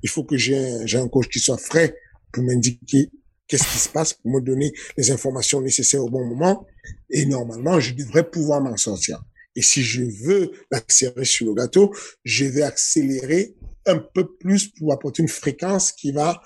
[0.04, 1.96] Il faut que j'ai un coach qui soit frais
[2.32, 3.10] pour m'indiquer
[3.48, 6.64] qu'est-ce qui se passe, pour me donner les informations nécessaires au bon moment.
[7.10, 9.20] Et normalement, je devrais pouvoir m'en sortir.
[9.56, 14.68] Et si je veux la série sur le gâteau, je vais accélérer un peu plus
[14.68, 16.40] pour apporter une fréquence qui va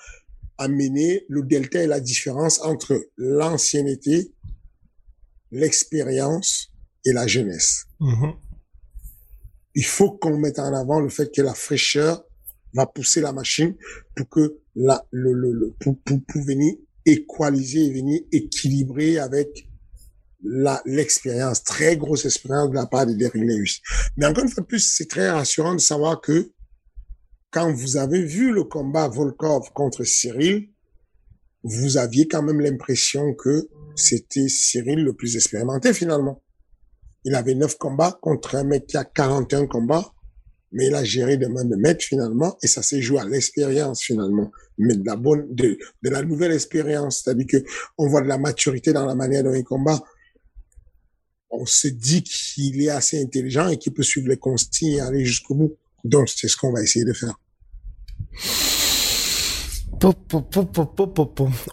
[0.57, 4.33] amener le delta et la différence entre l'ancienneté,
[5.51, 6.73] l'expérience
[7.05, 7.87] et la jeunesse.
[8.01, 8.50] Mm-hmm
[9.75, 12.25] il faut qu'on mette en avant le fait que la fraîcheur
[12.75, 13.75] va pousser la machine
[14.15, 19.69] pour que la, le, le, le pour, pour, pour, venir équaliser et venir équilibrer avec
[20.43, 23.83] la l'expérience, très grosse expérience de la part de Derrick.
[24.17, 26.53] Mais encore une fois de plus, c'est très rassurant de savoir que
[27.51, 30.69] quand vous avez vu le combat Volkov contre Cyril,
[31.63, 36.43] vous aviez quand même l'impression que c'était Cyril le plus expérimenté finalement.
[37.25, 40.13] Il avait neuf combats contre un mec qui a 41 combats,
[40.73, 44.03] mais il a géré de main de maître finalement, et ça s'est joué à l'expérience
[44.03, 47.65] finalement, mais de la bonne, de, de la nouvelle expérience, c'est-à-dire que
[47.99, 50.01] on voit de la maturité dans la manière dont il combat.
[51.51, 55.25] On se dit qu'il est assez intelligent et qu'il peut suivre les consignes et aller
[55.25, 55.77] jusqu'au bout.
[56.05, 57.35] Donc c'est ce qu'on va essayer de faire.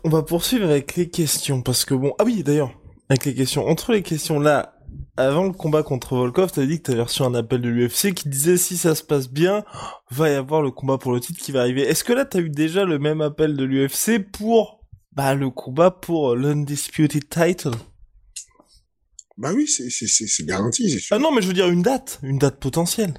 [0.03, 3.65] On va poursuivre avec les questions parce que bon, ah oui d'ailleurs, avec les questions.
[3.67, 4.76] Entre les questions là,
[5.17, 8.29] avant le combat contre Volkov, t'avais dit que t'avais reçu un appel de l'UFC qui
[8.29, 9.63] disait si ça se passe bien,
[10.11, 11.81] va y avoir le combat pour le titre qui va arriver.
[11.81, 15.89] Est-ce que là t'as eu déjà le même appel de l'UFC pour bah le combat
[15.89, 17.71] pour l'undisputed title?
[19.37, 20.89] Bah oui, c'est c'est c'est garanti.
[20.99, 21.15] Sûr.
[21.15, 23.13] Ah non, mais je veux dire une date, une date potentielle.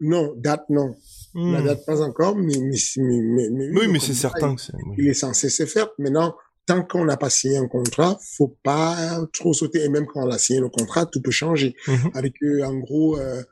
[0.00, 0.94] Non, date non.
[1.34, 1.64] La hmm.
[1.64, 4.72] date pas encore, mais mais mais, mais, oui, mais c'est certain que c'est.
[4.98, 5.88] Il est censé se faire.
[5.98, 6.34] Maintenant,
[6.70, 9.82] tant qu'on n'a pas signé un contrat, faut pas trop sauter.
[9.82, 11.74] Et même quand on a signé le contrat, tout peut changer.
[11.88, 12.10] Mhm.
[12.14, 13.42] Avec euh, en gros, euh,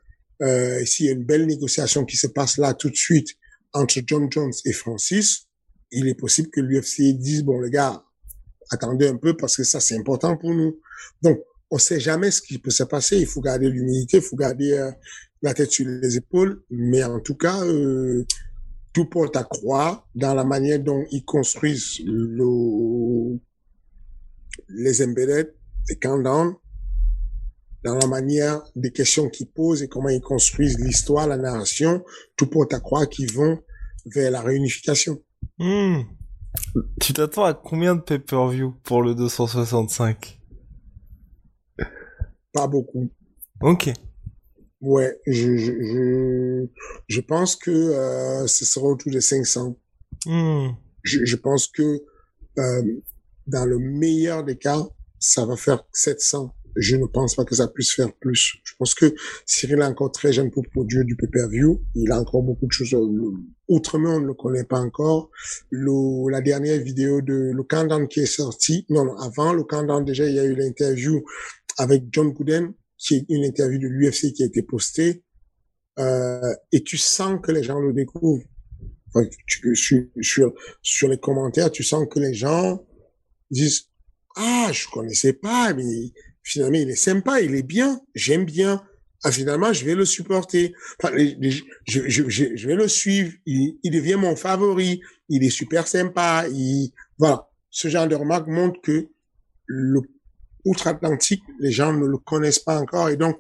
[0.42, 3.31] euh, s'il y a une belle négociation qui se passe là tout de suite
[3.72, 5.48] entre John Jones et Francis,
[5.90, 8.04] il est possible que l'UFC dise bon les gars,
[8.70, 10.78] attendez un peu parce que ça c'est important pour nous.
[11.20, 11.40] Donc
[11.72, 13.18] on sait jamais ce qui peut se passer.
[13.18, 14.92] Il faut garder l'humilité, il faut garder euh,
[15.42, 16.62] la tête sur les épaules.
[16.70, 18.24] Mais en tout cas, euh,
[18.92, 23.38] tout porte à croire dans la manière dont ils construisent le,
[24.68, 25.55] les embedded,
[25.88, 26.57] les countdowns,
[27.85, 32.05] dans la manière des questions qu'ils posent et comment ils construisent l'histoire, la narration,
[32.37, 33.61] tout porte à croire qu'ils vont
[34.07, 35.22] vers la réunification.
[35.59, 36.01] Hmm.
[37.01, 40.40] Tu t'attends à combien de pay-per-view pour le 265
[42.53, 43.11] Pas beaucoup.
[43.61, 43.92] Ok.
[44.80, 46.66] Ouais, je, je, je,
[47.08, 49.76] je pense que euh, ce sera autour de 500.
[50.26, 50.68] Hmm.
[51.02, 52.00] Je, je pense que
[52.58, 52.82] euh,
[53.46, 54.86] dans le meilleur des cas,
[55.18, 56.55] ça va faire 700.
[56.76, 58.59] Je ne pense pas que ça puisse faire plus.
[58.62, 59.12] Je pense que
[59.46, 61.82] Cyril est encore très jeune pour produire du pay-per-view.
[61.96, 62.94] Il a encore beaucoup de choses.
[63.66, 65.30] Autrement, on ne le connaît pas encore.
[65.70, 70.05] Le, la dernière vidéo de le countdown qui est sorti, non, non, avant le countdown
[70.05, 71.24] déjà, il y a eu l'interview
[71.78, 75.22] avec John Gooden qui est une interview de l'UFC qui a été postée,
[75.99, 78.44] euh, et tu sens que les gens le découvrent.
[79.09, 79.74] Enfin, tu,
[80.20, 82.84] sur, sur les commentaires, tu sens que les gens
[83.51, 83.88] disent
[84.36, 88.82] ah je connaissais pas, mais finalement il est sympa, il est bien, j'aime bien.
[89.24, 90.74] ah, finalement, je vais le supporter.
[91.03, 93.32] Enfin, je, je, je, je, vais le suivre.
[93.46, 95.01] Il, il, devient mon favori.
[95.28, 96.46] Il est super sympa.
[96.49, 97.49] Il, voilà.
[97.70, 99.09] Ce genre de remarques montre que
[99.66, 100.03] le
[100.64, 103.09] outre-Atlantique, les gens ne le connaissent pas encore.
[103.09, 103.38] Et donc,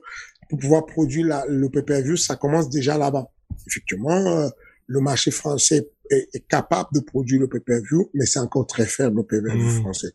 [0.48, 3.28] pour pouvoir produire la, le pay-per-view, ça commence déjà là-bas.
[3.66, 4.48] Effectivement, euh,
[4.86, 9.16] le marché français est, est, capable de produire le pay-per-view, mais c'est encore très faible
[9.16, 9.80] le pay-per-view mmh.
[9.82, 10.12] français.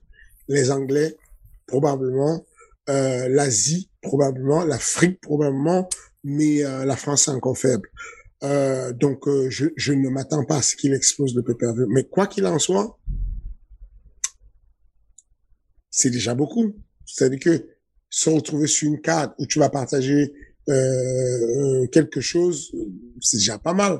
[0.48, 1.16] Les Anglais,
[1.68, 2.46] probablement,
[2.90, 5.88] euh, l'Asie probablement, l'Afrique probablement,
[6.24, 7.88] mais euh, la France est encore faible.
[9.00, 11.56] Donc je, je, ne m'attends pas à ce qu'il explose le pay
[11.88, 13.00] Mais quoi qu'il en soit,
[15.90, 16.76] c'est déjà beaucoup.
[17.06, 17.68] C'est-à-dire que
[18.10, 20.34] se retrouver sur une carte où tu vas partager
[20.70, 22.72] euh, quelque chose,
[23.22, 24.00] c'est déjà pas mal.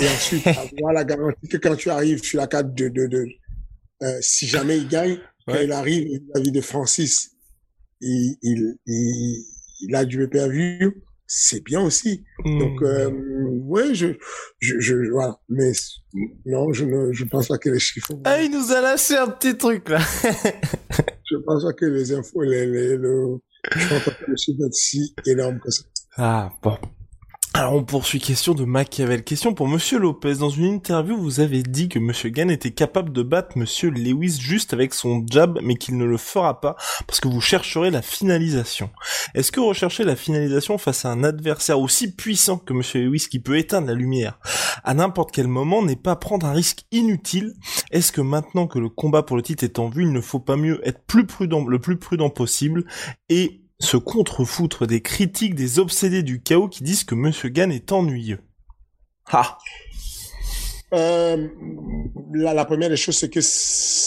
[0.00, 3.26] Et ensuite, avoir la garantie que quand tu arrives sur la carte de, de, de
[4.20, 7.32] si jamais il gagne, quand il arrive, la vie de Francis,
[8.00, 9.44] il, il, il,
[9.80, 10.92] il a du pay-per-view,
[11.26, 12.24] c'est bien aussi.
[12.44, 12.58] Hmm.
[12.58, 14.08] Donc, euh, ouais, je,
[14.60, 15.38] je, je, voilà.
[15.48, 15.72] Mais
[16.46, 18.12] non, je ne, je pense pas que les chiffres.
[18.24, 20.00] Ah, il nous a lâché un petit truc là.
[21.30, 23.38] je pense que les infos, les, les, le,
[23.74, 25.82] je pas si énormes que ça.
[26.16, 26.76] Ah bon.
[27.58, 29.24] Alors on poursuit question de Machiavel.
[29.24, 30.36] Question pour Monsieur Lopez.
[30.36, 34.38] Dans une interview, vous avez dit que Monsieur Gann était capable de battre Monsieur Lewis
[34.40, 36.76] juste avec son jab, mais qu'il ne le fera pas
[37.08, 38.90] parce que vous chercherez la finalisation.
[39.34, 43.40] Est-ce que rechercher la finalisation face à un adversaire aussi puissant que Monsieur Lewis qui
[43.40, 44.38] peut éteindre la lumière
[44.84, 47.54] à n'importe quel moment n'est pas prendre un risque inutile?
[47.90, 50.38] Est-ce que maintenant que le combat pour le titre est en vue, il ne faut
[50.38, 52.84] pas mieux être plus prudent, le plus prudent possible
[53.28, 57.92] et se contrefoutre des critiques des obsédés du chaos qui disent que Monsieur Gann est
[57.92, 58.40] ennuyeux.
[59.26, 59.58] Ah.
[60.94, 61.48] Euh,
[62.32, 63.40] la, la, première des choses, c'est que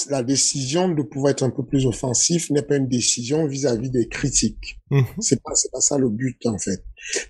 [0.10, 3.92] la décision de pouvoir être un peu plus offensif n'est pas une décision vis-à-vis -vis
[3.92, 4.80] des critiques.
[4.90, 6.84] Mm C'est pas, c'est pas ça le but en fait.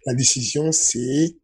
[0.06, 1.36] La décision, c'est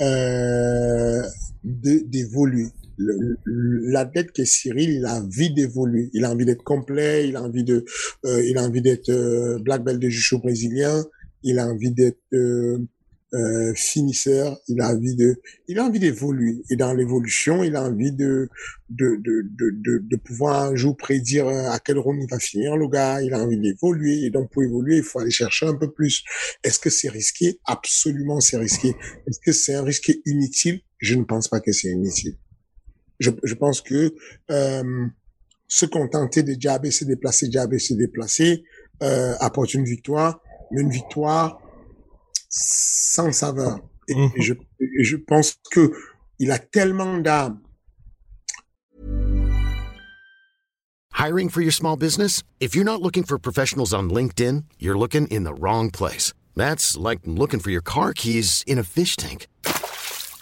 [0.00, 1.22] euh,
[1.64, 7.36] d'évoluer la dette que Cyril, il a envie d'évoluer, il a envie d'être complet, il
[7.36, 7.84] a envie de,
[8.26, 11.04] euh, il a envie d'être euh, black belt de judo brésilien,
[11.42, 12.78] il a envie d'être euh,
[13.34, 15.36] euh, finisseur, il a envie de,
[15.68, 16.62] il a envie d'évoluer.
[16.70, 18.48] Et dans l'évolution, il a envie de
[18.88, 22.88] de, de, de, de, pouvoir un jour prédire à quel rôle il va finir le
[22.88, 23.20] gars.
[23.22, 24.24] Il a envie d'évoluer.
[24.24, 26.24] Et donc, pour évoluer, il faut aller chercher un peu plus.
[26.64, 27.60] Est-ce que c'est risqué?
[27.66, 28.94] Absolument, c'est risqué.
[29.26, 30.80] Est-ce que c'est un risque inutile?
[30.98, 32.36] Je ne pense pas que c'est inutile
[33.18, 34.14] je, je pense que
[34.50, 35.06] euh,
[35.66, 38.64] se contenter de jabber, se déplacer, jabber, se déplacer,
[39.02, 40.40] euh, apporte une victoire,
[40.70, 41.60] mais une victoire
[42.48, 43.80] sans saveur.
[44.08, 44.32] Et, mm -hmm.
[44.36, 45.92] et, je, et je pense que
[46.38, 47.60] il a tellement d'âme.
[51.18, 52.44] Hiring for your small business?
[52.60, 56.32] If you're not looking for professionals on LinkedIn, you're looking in the wrong place.
[56.54, 59.48] That's like looking for your car keys in a fish tank.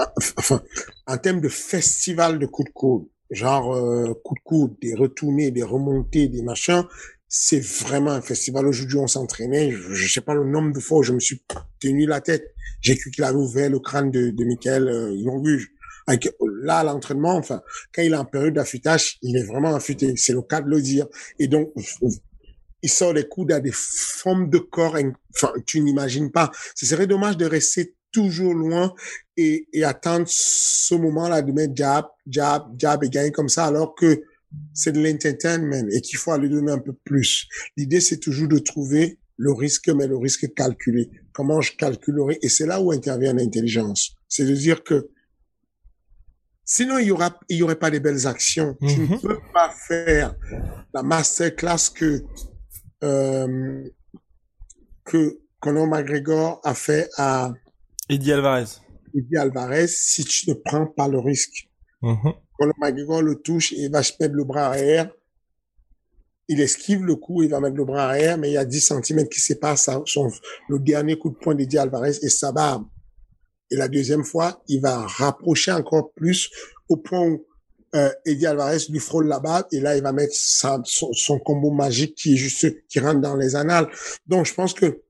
[0.00, 0.62] Ah, enfin,
[1.08, 5.50] en termes de festival de coups de coude, genre euh, coups de coude, des retournées,
[5.50, 6.84] des remontées, des machins,
[7.28, 8.68] c'est vraiment un festival.
[8.68, 9.72] Aujourd'hui, on s'entraînait.
[9.72, 11.42] Je, je sais pas le nombre de fois où je me suis
[11.80, 12.54] tenu la tête.
[12.80, 15.58] J'ai cru qu'il avait ouvert le crâne de, de Michael euh,
[16.62, 17.60] là, l'entraînement, enfin,
[17.92, 20.14] quand il est en période d'affûtage, il est vraiment affûté.
[20.16, 21.06] C'est le cas de le dire.
[21.40, 21.72] Et donc,
[22.82, 24.96] il sort les coudes à des formes de corps,
[25.34, 26.50] enfin, tu n'imagines pas.
[26.74, 28.94] Ce serait dommage de rester toujours loin
[29.36, 33.94] et, et attendre ce moment-là de mettre jab, jab, jab et gagner comme ça, alors
[33.94, 34.22] que
[34.72, 37.46] c'est de l'entertainment et qu'il faut aller donner un peu plus.
[37.76, 41.10] L'idée, c'est toujours de trouver le risque, mais le risque calculé.
[41.32, 42.38] Comment je calculerai?
[42.42, 44.16] Et c'est là où intervient l'intelligence.
[44.28, 45.10] C'est de dire que
[46.64, 48.76] sinon, il y aura, il y aurait pas de belles actions.
[48.80, 49.20] Tu ne mm-hmm.
[49.20, 50.34] peux pas faire
[50.92, 52.22] la masterclass que,
[53.04, 53.84] euh,
[55.04, 57.52] que Conor McGregor a fait à,
[58.08, 58.80] Eddie Alvarez.
[59.14, 61.68] Eddie Alvarez, si tu ne prends pas le risque.
[62.00, 65.10] Quand McGregor le touche, il va se mettre le bras arrière.
[66.48, 68.80] Il esquive le coup, il va mettre le bras arrière, mais il y a 10
[69.04, 70.30] cm qui séparent son,
[70.68, 72.86] le dernier coup de poing d'Eddie Alvarez et sa barbe.
[73.70, 76.50] Et la deuxième fois, il va rapprocher encore plus
[76.88, 77.44] au point où
[77.94, 81.38] euh, Eddie Alvarez lui frôle la barbe et là, il va mettre sa, son, son,
[81.38, 83.88] combo magique qui est juste, qui rentre dans les annales.
[84.26, 85.02] Donc, je pense que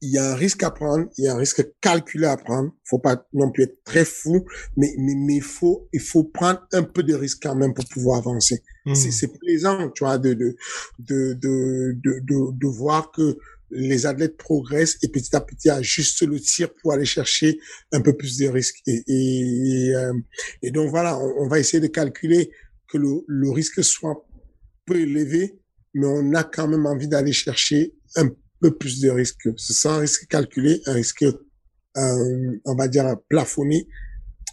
[0.00, 2.72] il y a un risque à prendre, il y a un risque calculé à prendre.
[2.84, 6.60] Faut pas non plus être très fou, mais mais mais il faut il faut prendre
[6.72, 8.62] un peu de risque quand même pour pouvoir avancer.
[8.86, 8.94] Mhm.
[8.94, 10.56] C'est c'est plaisant, tu vois, de de
[10.98, 13.38] de de de de, de voir que
[13.70, 17.58] les athlètes progressent et petit à petit ajustent le tir pour aller chercher
[17.92, 18.80] un peu plus de risques.
[18.86, 20.12] Et, et, et, euh,
[20.62, 22.50] et donc voilà, on, on, va essayer de calculer
[22.88, 24.26] que le, le risque soit
[24.86, 25.60] peu élevé,
[25.94, 28.28] mais on a quand même envie d'aller chercher un
[28.60, 29.48] peu plus de risques.
[29.56, 33.86] C'est un risque calculé, un risque, euh, on va dire, plafonné,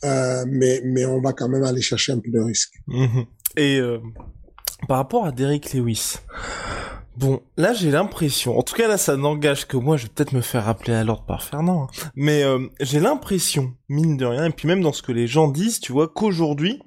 [0.04, 2.74] euh, mais, mais on va quand même aller chercher un peu de risque.
[2.88, 3.22] Mmh.
[3.58, 4.00] Et euh,
[4.88, 6.18] par rapport à Derek Lewis,
[7.18, 10.34] Bon, là j'ai l'impression, en tout cas là ça n'engage que moi, je vais peut-être
[10.34, 14.46] me faire rappeler à l'ordre par Fernand, hein, mais euh, j'ai l'impression, mine de rien,
[14.46, 16.80] et puis même dans ce que les gens disent, tu vois, qu'aujourd'hui,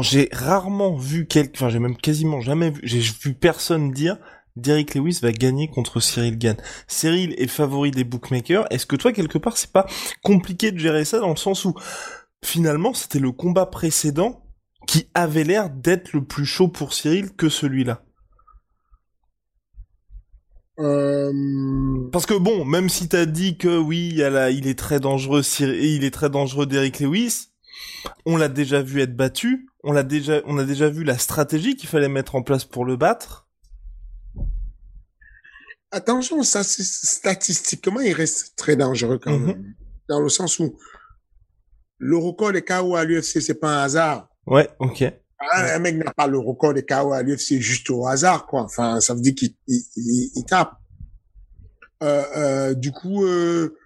[0.00, 4.18] j'ai rarement vu quelqu'un, enfin j'ai même quasiment jamais vu, j'ai vu personne dire
[4.56, 6.56] Derrick Lewis va gagner contre Cyril Gann.
[6.86, 9.86] Cyril est favori des bookmakers, est-ce que toi quelque part c'est pas
[10.22, 11.74] compliqué de gérer ça dans le sens où
[12.44, 14.44] finalement c'était le combat précédent
[14.86, 18.02] qui avait l'air d'être le plus chaud pour Cyril que celui-là?
[20.80, 21.32] Euh...
[22.12, 24.78] Parce que bon, même si t'as dit que oui, il, y a la, il est
[24.78, 27.48] très dangereux, il est très dangereux Derrick Lewis,
[28.26, 31.76] on l'a déjà vu être battu, on l'a déjà, on a déjà vu la stratégie
[31.76, 33.43] qu'il fallait mettre en place pour le battre.
[35.94, 39.46] Attention, ça, statistiquement, il reste très dangereux quand Mhm.
[39.46, 39.74] même.
[40.08, 40.76] Dans le sens où
[41.98, 44.28] le record des KO à l'UFC, c'est pas un hasard.
[44.46, 45.04] Ouais, ok.
[45.52, 48.62] Un mec n'a pas le record des KO à l'UFC juste au hasard, quoi.
[48.62, 50.72] Enfin, ça veut dire qu'il il, il, il tape.
[52.02, 53.76] Euh, euh, du coup, euh,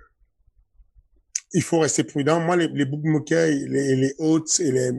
[1.52, 2.40] il faut rester prudent.
[2.40, 4.90] Moi, les, les bookmakers, les, les hautes et les,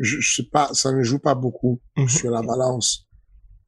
[0.00, 2.08] je, je sais pas, ça ne joue pas beaucoup Mhm.
[2.08, 3.06] sur la balance.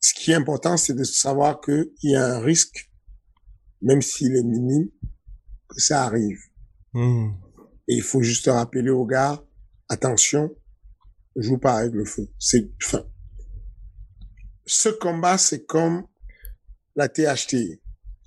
[0.02, 2.90] Ce qui est important, c'est de savoir qu'il y a un risque,
[3.80, 4.90] même s'il est minime,
[5.68, 6.40] que ça arrive.
[6.92, 7.30] Hmm.
[7.86, 9.44] Et il faut juste rappeler aux gars,
[9.88, 10.54] attention,
[11.36, 12.28] joue pas avec le feu.
[12.38, 13.04] C'est, enfin,
[14.66, 16.06] ce combat, c'est comme
[16.96, 17.80] la THT,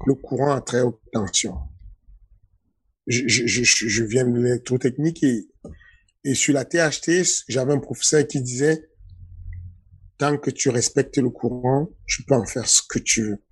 [0.06, 1.58] le courant à très haute tension.
[3.08, 5.48] Je, je, je, je viens de l'électrotechnique et,
[6.24, 8.90] et sur la THT, j'avais un professeur qui disait,
[10.18, 13.44] tant que tu respectes le courant, tu peux en faire ce que tu veux.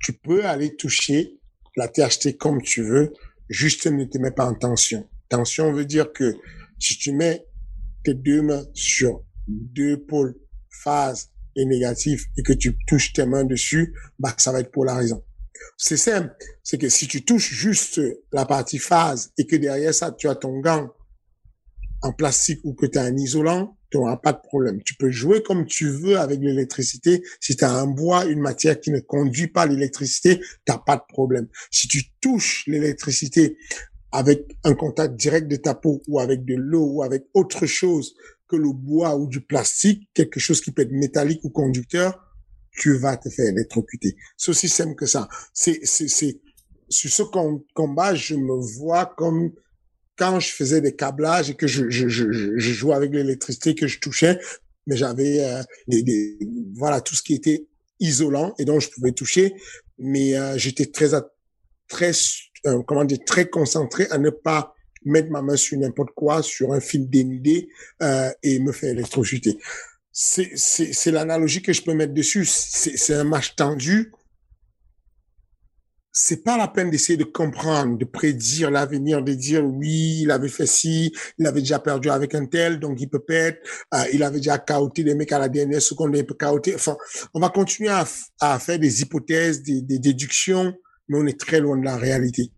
[0.00, 1.40] Tu peux aller toucher
[1.76, 3.12] la THT comme tu veux,
[3.48, 5.08] juste ne te mets pas en tension.
[5.28, 6.36] Tension veut dire que
[6.78, 7.46] si tu mets
[8.04, 10.36] tes deux mains sur deux pôles,
[10.82, 15.24] phase et négatif, et que tu touches tes mains dessus, bah, ça va être polarisant.
[15.76, 16.34] C'est simple.
[16.62, 18.00] C'est que si tu touches juste
[18.32, 20.92] la partie phase et que derrière ça, tu as ton gant
[22.02, 24.82] en plastique ou que tu as un isolant, tu n'auras pas de problème.
[24.82, 27.22] Tu peux jouer comme tu veux avec l'électricité.
[27.40, 30.96] Si tu as un bois, une matière qui ne conduit pas l'électricité, tu n'as pas
[30.96, 31.48] de problème.
[31.70, 33.56] Si tu touches l'électricité
[34.12, 38.14] avec un contact direct de ta peau ou avec de l'eau ou avec autre chose
[38.48, 42.24] que le bois ou du plastique, quelque chose qui peut être métallique ou conducteur,
[42.72, 44.16] tu vas te faire électrocuter.
[44.36, 45.28] C'est aussi simple que ça.
[45.52, 46.40] C'est, c'est, c'est,
[46.88, 47.22] sur ce
[47.74, 49.52] combat, je me vois comme
[50.18, 53.86] quand je faisais des câblages et que je, je, je, je jouais avec l'électricité que
[53.86, 54.38] je touchais,
[54.86, 56.38] mais j'avais euh, des, des,
[56.74, 57.66] voilà tout ce qui était
[58.00, 59.54] isolant et donc je pouvais toucher,
[59.98, 61.10] mais euh, j'étais très
[61.88, 62.12] très
[62.66, 66.72] euh, comment dire très concentré à ne pas mettre ma main sur n'importe quoi, sur
[66.72, 67.68] un fil dénudé
[68.02, 69.58] euh, et me faire électrocuter.
[70.12, 72.44] C'est l'analogie que je peux mettre dessus.
[72.44, 74.10] C'est un match tendu
[76.12, 80.48] c'est pas la peine d'essayer de comprendre, de prédire l'avenir, de dire oui, il avait
[80.48, 83.58] fait ci, il avait déjà perdu avec un tel, donc il peut perdre,
[83.94, 86.74] euh, il avait déjà caoté des mecs à la dernière seconde, il peut caoter.
[86.74, 86.96] Enfin,
[87.34, 90.74] on va continuer à, faire des hypothèses, des, des, déductions,
[91.08, 92.52] mais on est très loin de la réalité.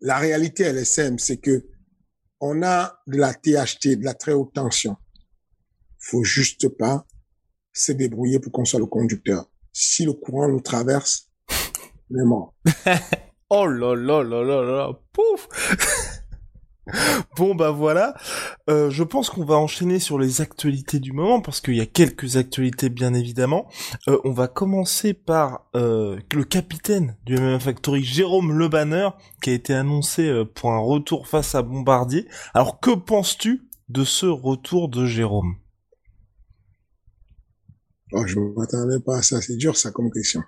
[0.00, 1.64] La réalité, elle est simple, c'est que
[2.40, 4.96] on a de la THT, de la très haute tension.
[6.00, 7.06] Faut juste pas
[7.72, 9.48] se débrouiller pour qu'on soit le conducteur.
[9.72, 11.31] Si le courant nous traverse,
[12.12, 12.52] Vraiment.
[13.50, 15.48] oh là là là là là, pouf
[17.36, 18.14] Bon bah voilà,
[18.68, 21.86] euh, je pense qu'on va enchaîner sur les actualités du moment parce qu'il y a
[21.86, 23.68] quelques actualités bien évidemment.
[24.08, 29.10] Euh, on va commencer par euh, le capitaine du MMA Factory, Jérôme Le Banner,
[29.40, 32.26] qui a été annoncé pour un retour face à Bombardier.
[32.52, 35.54] Alors que penses-tu de ce retour de Jérôme?
[38.12, 40.42] Oh, Je ne m'attendais pas à ça, c'est dur ça comme question.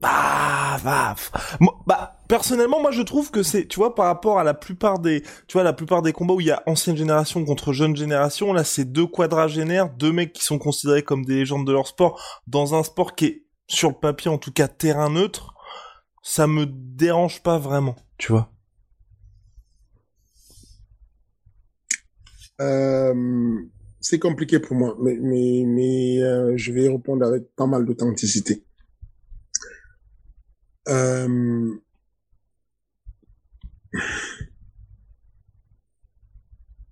[0.00, 1.14] Bah, bah,
[1.86, 5.22] bah, personnellement, moi, je trouve que c'est, tu vois, par rapport à la plupart des,
[5.46, 10.10] combats où il y a ancienne génération contre jeune génération, là, c'est deux quadragénaires, deux
[10.10, 13.46] mecs qui sont considérés comme des légendes de leur sport, dans un sport qui est,
[13.68, 15.54] sur le papier, en tout cas, terrain neutre.
[16.22, 18.50] ça me dérange pas vraiment, tu vois.
[22.60, 23.14] Euh,
[24.00, 28.64] c'est compliqué pour moi, mais, euh, je vais répondre avec pas mal d'authenticité.
[30.88, 31.78] Euh,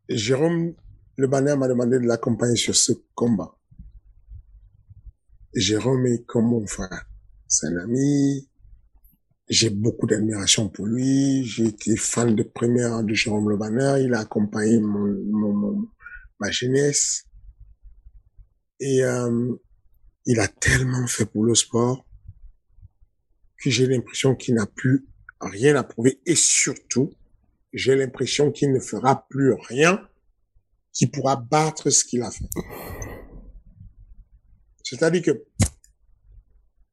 [0.09, 0.74] Jérôme
[1.16, 3.57] Le Banner m'a demandé de l'accompagner sur ce combat.
[5.55, 7.07] Jérôme est comme mon frère.
[7.47, 8.49] C'est un ami.
[9.49, 11.45] J'ai beaucoup d'admiration pour lui.
[11.45, 14.05] J'ai été fan de première de Jérôme Le Banner.
[14.05, 15.88] Il a accompagné mon, mon,
[16.38, 17.24] ma jeunesse.
[18.78, 19.53] Et euh,
[20.26, 22.07] il a tellement fait pour le sport
[23.61, 25.06] que j'ai l'impression qu'il n'a plus
[25.40, 26.20] rien à prouver.
[26.26, 27.12] Et surtout,
[27.72, 30.06] j'ai l'impression qu'il ne fera plus rien
[30.92, 32.48] qui pourra battre ce qu'il a fait.
[34.82, 35.44] C'est-à-dire que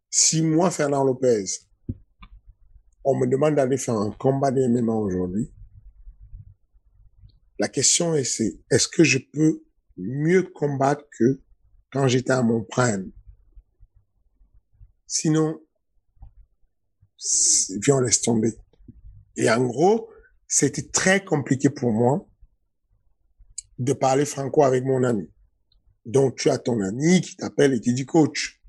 [0.09, 1.45] si moi, Fernand Lopez,
[3.03, 5.51] on me demande d'aller faire un combat MMA aujourd'hui,
[7.59, 9.63] la question est, c'est, est-ce que je peux
[9.97, 11.41] mieux combattre que
[11.91, 12.68] quand j'étais à mon?
[15.07, 15.59] Sinon,
[17.82, 18.53] viens, on laisse tomber.
[19.36, 20.09] Et en gros,
[20.47, 22.28] c'était très compliqué pour moi
[23.80, 25.30] de parler franco avec mon ami.
[26.05, 28.61] Donc, tu as ton ami qui t'appelle et qui dit, coach,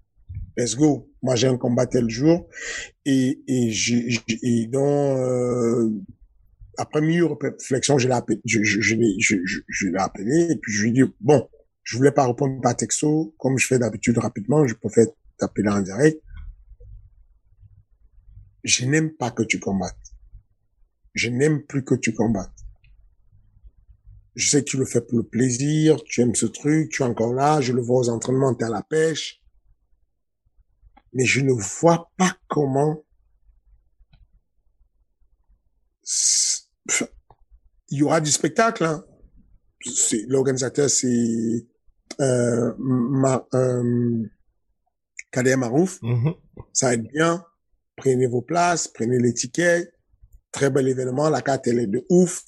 [0.57, 1.11] let's go.
[1.23, 2.49] Moi, j'ai un combat tel jour.
[3.05, 3.73] Et, et,
[4.43, 5.91] et donc, euh,
[6.77, 10.73] après mille réflexion, je l'ai appelé, je, je, je, je, je l'ai appelé et puis
[10.73, 11.49] je lui ai dit, bon,
[11.83, 15.07] je voulais pas répondre par texto, comme je fais d'habitude rapidement, je préfère
[15.39, 16.23] t'appeler en direct.
[18.69, 20.13] Je n'aime pas que tu combattes.
[21.15, 22.67] Je n'aime plus que tu combattes.
[24.35, 27.07] Je sais que tu le fais pour le plaisir, tu aimes ce truc, tu es
[27.07, 29.41] encore là, je le vois aux entraînements, tu es à la pêche.
[31.15, 33.03] Mais je ne vois pas comment
[37.89, 38.85] il y aura du spectacle.
[38.85, 39.03] Hein.
[39.81, 41.67] C'est l'organisateur, c'est
[42.21, 44.27] euh, ma, euh,
[45.31, 46.03] Kader Marouf.
[46.03, 46.37] Mm-hmm.
[46.75, 47.43] Ça va être bien.
[47.99, 49.93] Prenez vos places, prenez les tickets.
[50.51, 51.29] Très bel événement.
[51.29, 52.43] La carte elle est de ouf.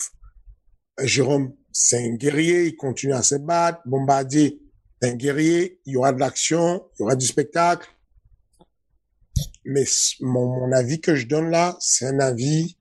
[1.03, 3.81] Jérôme c'est un guerrier, il continue à se battre.
[3.87, 4.61] Bombardier,
[5.01, 7.89] c'est un guerrier, il y aura de l'action, il y aura du spectacle.
[9.65, 9.85] Mais
[10.21, 12.77] mon, mon avis que je donne là, c'est un avis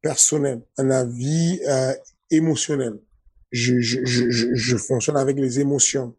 [0.00, 1.92] personnel, un avis euh,
[2.30, 3.00] émotionnel.
[3.52, 6.16] Je, je, je, je, fonctionne avec les émotions.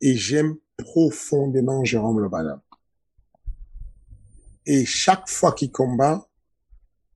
[0.00, 2.28] Et j'aime profondément Jérôme Le
[4.68, 6.28] Et chaque fois qu'il combat,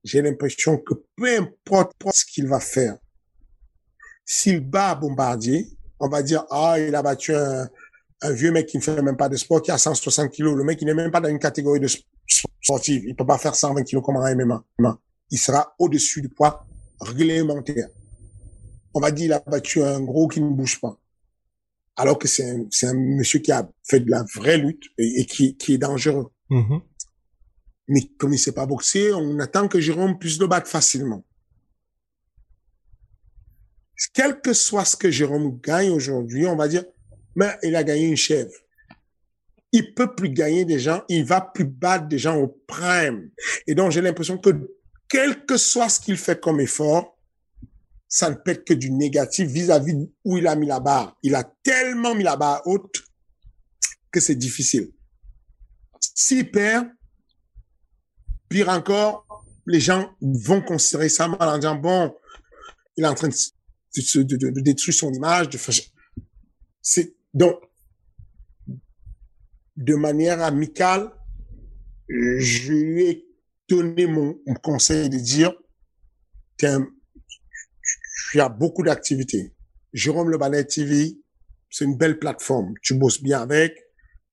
[0.03, 2.97] j'ai l'impression que peu importe ce qu'il va faire,
[4.25, 5.67] s'il bat Bombardier,
[5.99, 7.69] on va dire, ah, il a battu un,
[8.31, 10.57] vieux mec qui ne fait même pas de sport, qui a 160 kilos.
[10.57, 11.87] Le mec, il n'est même pas dans une catégorie de
[12.59, 13.03] sportive.
[13.05, 14.65] Il peut pas faire 120 kilos comme un MMA.
[15.29, 16.65] Il sera au-dessus du poids
[17.01, 17.89] réglementaire.
[18.95, 20.97] On va dire, il a battu un gros qui ne bouge pas.
[21.97, 25.55] Alors que c'est un, un monsieur qui a fait de la vraie lutte et, qui,
[25.55, 26.31] qui est dangereux.
[26.49, 26.81] Mm-hmm.
[27.87, 31.23] Mais comme il sait pas boxer, on attend que Jérôme puisse le battre facilement
[34.13, 36.83] quel que soit ce que Jérôme gagne aujourd'hui, on va dire,
[37.35, 38.51] mais il a gagné une chèvre.
[39.71, 43.31] Il peut plus gagner des gens, il va plus battre des gens au prime.
[43.65, 44.49] Et donc, j'ai l'impression que
[45.07, 47.17] quel que soit ce qu'il fait comme effort,
[48.07, 51.17] ça ne peut que du négatif vis-à-vis où il a mis la barre.
[51.23, 53.03] Il a tellement mis la barre haute
[54.11, 54.91] que c'est difficile.
[55.99, 56.87] S'il perd,
[58.61, 59.25] encore,
[59.65, 62.15] les gens vont considérer ça mal en disant, bon,
[62.97, 65.49] il est en train de détruire son image.
[66.81, 67.59] C'est donc
[69.75, 71.11] de manière amicale,
[72.09, 73.27] je lui ai
[73.67, 75.53] donné mon, conseil de dire
[76.57, 76.65] tu
[78.39, 79.53] as beaucoup d'activités.
[79.93, 81.17] Jérôme Le Ballet TV,
[81.69, 82.73] c'est une belle plateforme.
[82.81, 83.77] Tu bosses bien avec.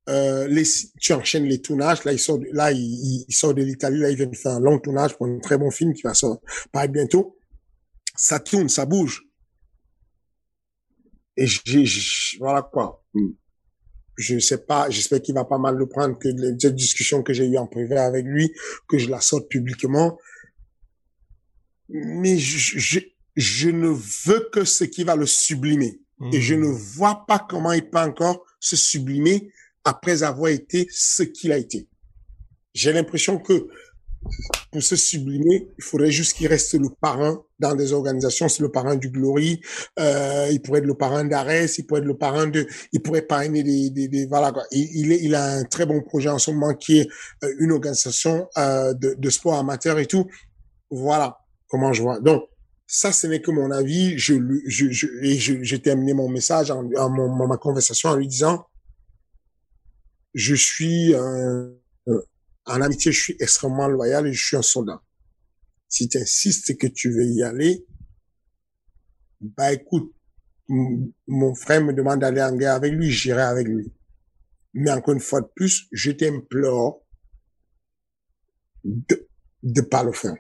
[0.09, 0.65] Euh, les,
[1.01, 2.05] tu enchaînes les tournages.
[2.05, 3.99] Là, il sort, de, là, il, il sort de l'Italie.
[3.99, 6.15] Là, il vient de faire un long tournage pour un très bon film qui va
[6.15, 6.41] sortir
[6.89, 7.37] bientôt.
[8.17, 9.23] Ça tourne, ça bouge.
[11.37, 11.85] Et j'ai,
[12.39, 13.05] voilà quoi.
[13.15, 13.31] Hmm.
[14.17, 16.29] Je sais pas, j'espère qu'il va pas mal le prendre que
[16.59, 18.53] cette discussion que j'ai eue en privé avec lui,
[18.89, 20.19] que je la sorte publiquement.
[21.89, 23.01] Mais je, je,
[23.37, 26.01] je ne veux que ce qui va le sublimer.
[26.33, 26.61] Et je hmm.
[26.61, 29.51] ne vois pas comment il peut encore se sublimer
[29.85, 31.89] après avoir été ce qu'il a été.
[32.75, 33.69] J'ai l'impression que
[34.71, 38.49] pour se sublimer, il faudrait juste qu'il reste le parrain dans des organisations.
[38.49, 39.61] C'est le parrain du Glory.
[39.99, 41.79] Euh, il pourrait être le parrain d'Ares.
[41.79, 42.67] Il pourrait être le parrain de.
[42.93, 43.91] Il pourrait parrainer des.
[43.91, 44.65] des, des voilà quoi.
[44.71, 47.09] Il, a un très bon projet en ce moment qui est
[47.45, 50.27] euh, une organisation euh, de, de sport amateur et tout.
[50.91, 52.21] Voilà comment je vois.
[52.21, 52.43] Donc
[52.87, 54.19] ça, ce n'est que mon avis.
[54.19, 54.35] Je,
[54.67, 58.67] je, je, et j'ai terminé mon message en, en, mon, ma conversation en lui disant,
[60.35, 61.73] je suis un,
[62.67, 65.03] en amitié, je suis extrêmement loyal et je suis un soldat.
[65.89, 67.85] Si tu insistes que tu veux y aller,
[69.41, 70.15] bah écoute,
[70.69, 73.93] mon frère me demande d'aller en guerre avec lui, j'irai avec lui.
[74.75, 77.05] Mais encore une fois de plus, je t'implore
[78.85, 79.27] de
[79.63, 80.37] de pas le faire.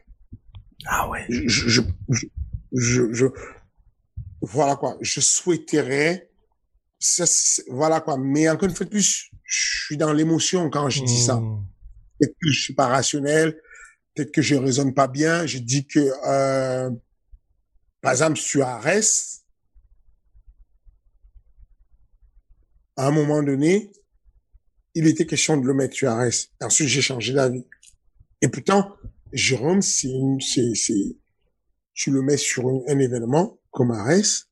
[0.86, 1.26] Ah ouais.
[1.28, 1.82] Je, je,
[2.72, 3.26] je, je,
[4.40, 4.96] voilà quoi.
[5.00, 6.30] Je souhaiterais,
[6.98, 7.24] ça,
[7.68, 8.16] voilà quoi.
[8.18, 11.36] Mais encore une fois de plus, je suis dans l'émotion quand je dis ça.
[11.36, 11.66] Hmm.
[12.18, 13.60] Peut-être que je suis pas rationnel,
[14.14, 15.44] peut-être que je raisonne pas bien.
[15.44, 16.90] Je dis que, euh,
[18.00, 19.44] par exemple, sur Arès,
[22.96, 23.90] à un moment donné,
[24.94, 26.50] il était question de le mettre sur Arès.
[26.60, 27.64] Ensuite, j'ai changé d'avis.
[28.42, 28.94] Et pourtant,
[29.32, 31.16] Jérôme, c'est, c'est, c'est,
[31.92, 34.48] tu le mets sur un, événement comme Arès,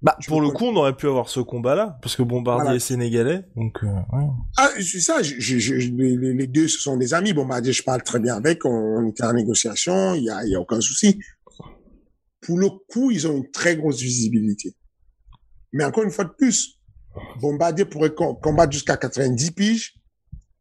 [0.00, 3.44] bah, pour le coup, on aurait pu avoir ce combat-là, parce que Bombardier est sénégalais,
[3.56, 3.82] donc.
[3.82, 4.28] Euh, ouais.
[4.56, 5.22] Ah, c'est ça.
[5.22, 7.32] Je, je, les, les, deux, ce sont des amis.
[7.32, 8.64] Bombardier, je parle très bien avec.
[8.64, 10.14] On, on était en négociation.
[10.14, 11.18] Il y a, y a aucun souci.
[12.40, 14.76] Pour le coup, ils ont une très grosse visibilité.
[15.72, 16.78] Mais encore une fois de plus,
[17.40, 19.94] Bombardier pourrait combattre jusqu'à 90 piges.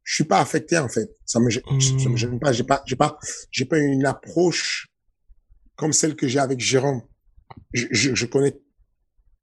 [0.04, 1.12] Je suis pas affecté en fait.
[1.26, 2.00] Ça me, mmh.
[2.00, 2.54] ça me gêne pas.
[2.54, 3.20] J'ai pas, j'ai pas,
[3.52, 4.88] j'ai pas une approche
[5.76, 7.02] comme celle que j'ai avec Jérôme.
[7.74, 8.56] Je, je, je connais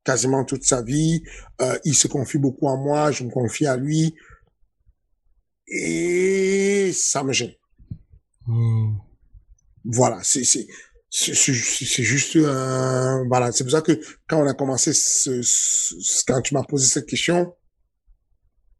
[0.05, 1.23] quasiment toute sa vie.
[1.61, 4.15] Euh, il se confie beaucoup à moi, je me confie à lui.
[5.67, 7.55] Et ça me gêne.
[8.47, 8.97] Hmm.
[9.85, 10.67] Voilà, c'est c'est
[11.11, 13.99] c'est juste un voilà, c'est pour ça que
[14.29, 17.55] quand on a commencé ce, ce quand tu m'as posé cette question,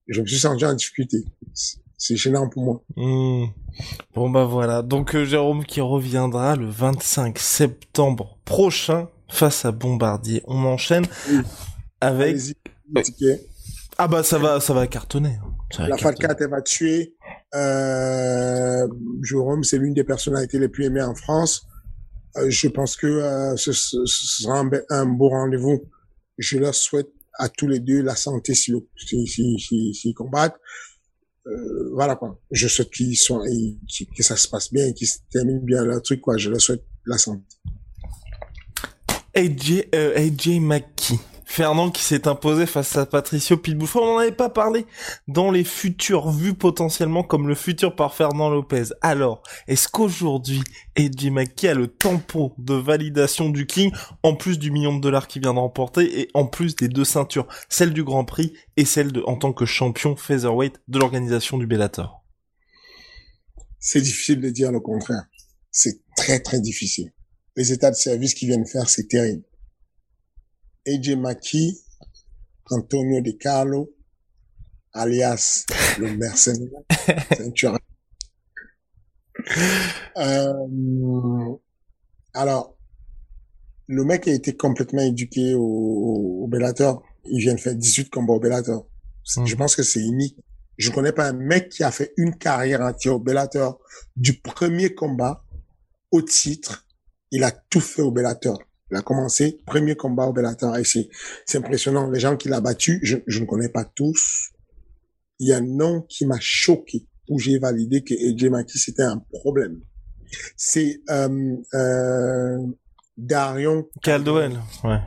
[0.09, 1.25] je me suis senti en difficulté.
[1.97, 2.83] C'est gênant pour moi.
[2.97, 3.47] Hmm.
[4.15, 10.43] Bon bah voilà, donc euh, Jérôme qui reviendra le 25 septembre prochain face à Bombardier.
[10.47, 11.07] On enchaîne
[12.01, 12.37] avec.
[13.97, 15.39] Ah bah ça va, ça va cartonner.
[15.79, 15.89] Hein.
[15.89, 17.15] la Falcat, elle va tuer.
[17.55, 18.89] Euh,
[19.23, 21.67] Jérôme, c'est l'une des personnalités les plus aimées en France.
[22.37, 25.89] Euh, je pense que euh, ce, sera un, beau rendez-vous.
[26.39, 30.59] Je leur souhaite à tous les deux la santé s'ils si, si, si, combattent.
[31.47, 32.41] Euh, voilà quoi.
[32.51, 33.45] Je souhaite qu'ils soient,
[34.17, 36.37] que ça se passe bien, qu'ils terminent bien leur truc quoi.
[36.37, 37.45] Je leur souhaite la santé.
[39.35, 41.19] AJ, euh, AJ McKee.
[41.45, 43.89] Fernand qui s'est imposé face à Patricio Pitbull.
[43.95, 44.87] On n'en avait pas parlé
[45.29, 48.87] dans les futurs vues potentiellement comme le futur par Fernand Lopez.
[49.03, 50.63] Alors, est-ce qu'aujourd'hui,
[50.97, 55.29] AJ McKee a le tempo de validation du King, en plus du million de dollars
[55.29, 58.85] qu'il vient de remporter et en plus des deux ceintures, celle du Grand Prix et
[58.85, 62.25] celle en tant que champion featherweight de l'organisation du Bellator?
[63.79, 65.25] C'est difficile de dire le contraire.
[65.71, 67.13] C'est très très difficile
[67.57, 69.45] les états de service qu'ils viennent faire, c'est terrible.
[70.87, 71.79] AJ Maki,
[72.71, 73.95] Antonio De Carlo,
[74.93, 75.65] alias
[75.99, 76.71] le mercenaire,
[80.17, 81.55] euh,
[82.33, 82.77] alors,
[83.87, 87.03] le mec a été complètement éduqué au, au Bellator.
[87.27, 88.87] Il vient de faire 18 combats au Bellator.
[89.37, 89.47] Hmm.
[89.47, 90.37] Je pense que c'est unique.
[90.77, 93.81] Je connais pas un mec qui a fait une carrière entière au Bellator
[94.17, 95.45] du premier combat
[96.11, 96.84] au titre
[97.35, 98.63] il a tout fait au Bellator.
[98.93, 100.77] Il a commencé, premier combat au Bellator.
[100.85, 102.09] C'est, impressionnant.
[102.09, 104.53] Les gens qu'il a battus, je, je ne connais pas tous.
[105.41, 109.03] Il y a un nom qui m'a choqué où j'ai validé que AJ Maki c'était
[109.03, 109.81] un problème.
[110.57, 112.59] C'est euh, euh,
[113.17, 115.01] Darion Caldwell, ouais.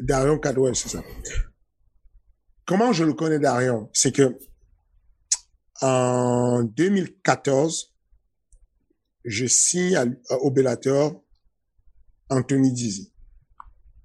[0.00, 1.02] Darion Caldwell, c'est ça.
[2.64, 3.90] Comment je le connais Darion?
[3.92, 4.38] C'est que
[5.82, 7.93] en 2014,
[9.24, 11.22] je signe au Bellator
[12.28, 13.12] Anthony Dizzy.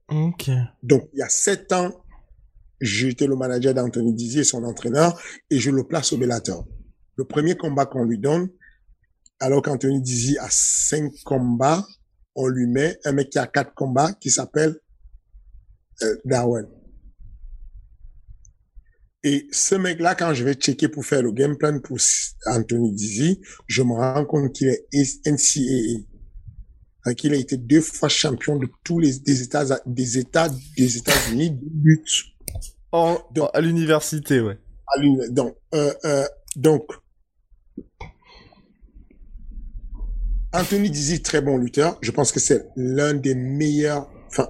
[0.09, 0.49] Ok.
[0.81, 2.03] Donc, il y a sept ans,
[2.81, 6.67] j'étais le manager d'Anthony Dizzy et son entraîneur, et je le place au Bellator.
[7.15, 8.49] Le premier combat qu'on lui donne,
[9.39, 11.85] alors qu'Anthony Dizzy a cinq combats,
[12.35, 14.79] on lui met un mec qui a quatre combats qui s'appelle
[16.01, 16.67] euh, Darwin.
[19.23, 21.97] Et ce mec-là, quand je vais checker pour faire le game plan pour
[22.45, 24.87] Anthony Dizzy, je me rends compte qu'il est
[25.25, 26.05] NCAA.
[27.15, 31.51] qu'il a été deux fois champion de tous les des États des États des États-Unis
[31.51, 32.09] de lutte.
[32.91, 33.19] En,
[33.53, 34.57] à l'université, ouais.
[34.87, 36.85] À donc euh, euh, donc
[40.53, 41.97] Anthony Dizzy, très bon lutteur.
[42.01, 44.49] Je pense que c'est l'un des meilleurs, enfin,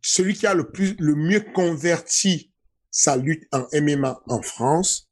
[0.00, 2.51] celui qui a le plus, le mieux converti
[2.92, 5.10] sa lutte en MMA en France,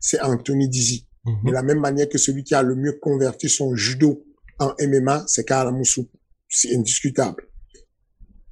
[0.00, 1.06] c'est Anthony Dizzy.
[1.26, 1.44] Mhm.
[1.44, 4.24] De la même manière que celui qui a le mieux converti son judo
[4.58, 6.08] en MMA, c'est Karl Moussou.
[6.48, 7.44] C'est indiscutable.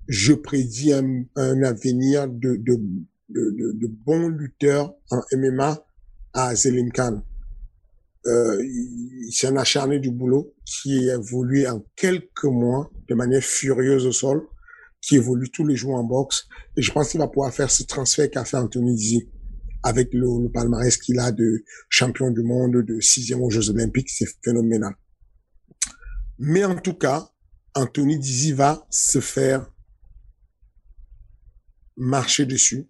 [0.08, 2.76] Je prédis un, un avenir de, de,
[3.28, 5.84] de, de, de bons lutteurs en MMA
[6.34, 7.22] à Zelim Khan.
[8.26, 8.62] Euh,
[9.30, 14.46] c'est un acharné du boulot qui évolue en quelques mois de manière furieuse au sol,
[15.06, 16.48] qui évolue tous les jours en boxe.
[16.76, 19.28] Et je pense qu'il va pouvoir faire ce transfert qu'a fait Anthony Dizzy
[19.84, 24.10] avec le, le palmarès qu'il a de champion du monde, de sixième aux Jeux Olympiques,
[24.10, 24.94] c'est phénoménal.
[26.40, 27.30] Mais en tout cas,
[27.74, 29.70] Anthony Dizzy va se faire
[31.96, 32.88] marcher dessus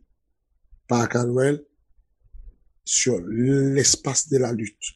[0.89, 1.63] par Caldwell
[2.83, 4.95] sur l'espace de la lutte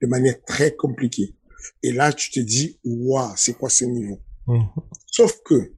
[0.00, 1.36] de manière très compliquée.
[1.82, 4.18] Et là, tu te dis, waouh, c'est quoi ce niveau?
[4.46, 4.68] Mhm.
[5.10, 5.75] Sauf que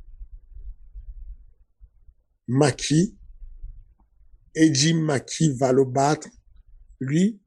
[2.49, 3.16] Maki,
[4.55, 6.26] Eddie Maki va le battre,
[7.01, 7.40] lui,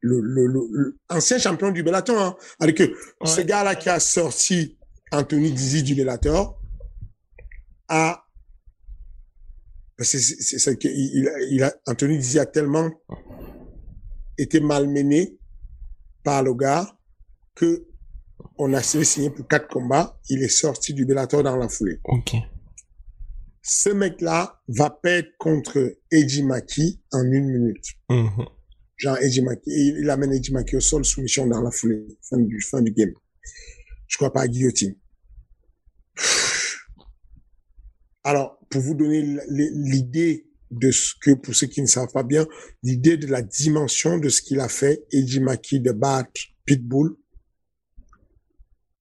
[0.00, 2.92] le, le, le, le ancien champion du Bellator, hein, avec que
[3.24, 4.78] ce gars-là qui a sorti
[5.12, 6.60] Anthony Dizzy du Bellator
[7.88, 8.24] a
[10.02, 12.90] c'est que il, il a- il a Anthony Dizzy a tellement
[14.38, 15.38] été malmené
[16.24, 16.98] par le gars
[17.54, 17.86] que
[18.56, 20.18] on a signé pour quatre combats.
[20.30, 22.00] Il est sorti du Bellator dans la foulée.
[22.04, 22.32] Ok.
[23.62, 27.84] Ce mec-là va perdre contre Eddie Maki en une minute.
[28.08, 28.46] Mhm.
[28.96, 29.62] Genre Eddie Maki.
[29.66, 32.06] Il amène Eddie Maki au sol, soumission dans la foulée.
[32.22, 33.12] Fin du, fin du game.
[34.08, 34.96] Je crois pas à guillotine.
[38.24, 42.46] Alors, pour vous donner l'idée de ce que, pour ceux qui ne savent pas bien,
[42.82, 47.16] l'idée de la dimension de ce qu'il a fait, Eddie Maki de battre Pitbull,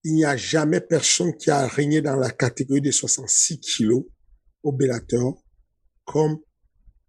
[0.04, 4.06] il n'y a jamais personne qui a régné dans la catégorie des 66 kilos
[4.64, 5.42] au Bellator
[6.06, 6.40] comme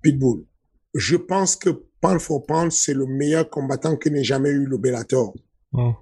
[0.03, 0.46] Pitbull.
[0.94, 1.70] Je pense que
[2.01, 5.34] pound for pound, c'est le meilleur combattant que n'ait jamais eu le Bellator.
[5.72, 5.94] Mhm.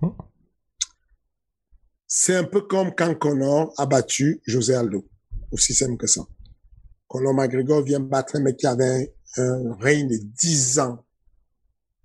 [2.07, 5.07] C'est un peu comme quand Connor a battu José Aldo.
[5.53, 6.23] Aussi simple que ça.
[7.07, 11.05] Conor McGregor vient battre un mec qui avait un, un règne de 10 ans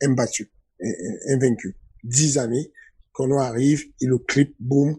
[0.02, 1.78] imbattu, in- in- invaincu.
[2.04, 2.72] 10 années.
[3.12, 4.98] Conor arrive, il le clip, boum,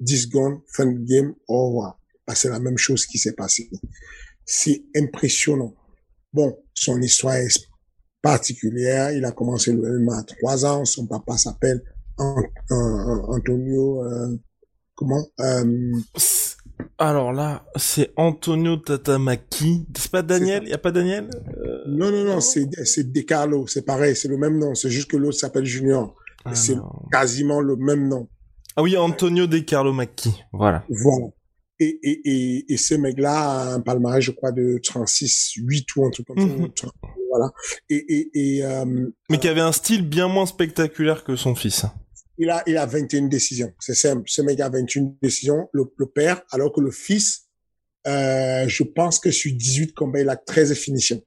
[0.00, 1.99] 10 secondes, fin de game, au revoir.
[2.30, 3.68] Bah, c'est la même chose qui s'est passé.
[4.44, 5.74] C'est impressionnant.
[6.32, 7.48] Bon, son histoire est
[8.22, 9.10] particulière.
[9.10, 10.84] Il a commencé le MMA à 3 ans.
[10.84, 11.82] Son papa s'appelle
[12.18, 12.36] An-
[12.70, 14.36] An- Antonio, euh,
[14.94, 16.56] comment, euh, C'est-
[16.98, 19.86] Alors là, c'est Antonio Tatamaki.
[19.98, 20.68] C'est pas Daniel?
[20.68, 21.28] Y a pas Daniel?
[21.48, 24.90] Euh, Non, non, non, c'est, c'est De Carlo, c'est pareil, c'est le même nom, c'est
[24.90, 26.14] juste que l'autre s'appelle Junior.
[26.54, 27.08] c'est alors.
[27.10, 28.28] quasiment le même nom.
[28.76, 30.32] Ah oui, Antonio De Carlo Macchi.
[30.52, 30.84] Voilà.
[30.88, 31.26] Voilà.
[31.82, 33.32] Et, et, et, et ce mec-là
[33.70, 36.68] a un palmarès, je crois, de 36, 8 ou un truc comme Mhm.
[36.78, 36.88] ça.
[37.30, 37.50] Voilà.
[37.88, 41.84] Et, et, et euh, Mais qui avait un style bien moins spectaculaire que son fils.
[42.38, 43.72] il, a, il a 21 décisions.
[43.80, 44.24] C'est simple.
[44.26, 47.48] Ce mec a 21 décisions, le, le père, alors que le fils,
[48.06, 51.22] euh, je pense que sur 18 combats, il a 13 finitions.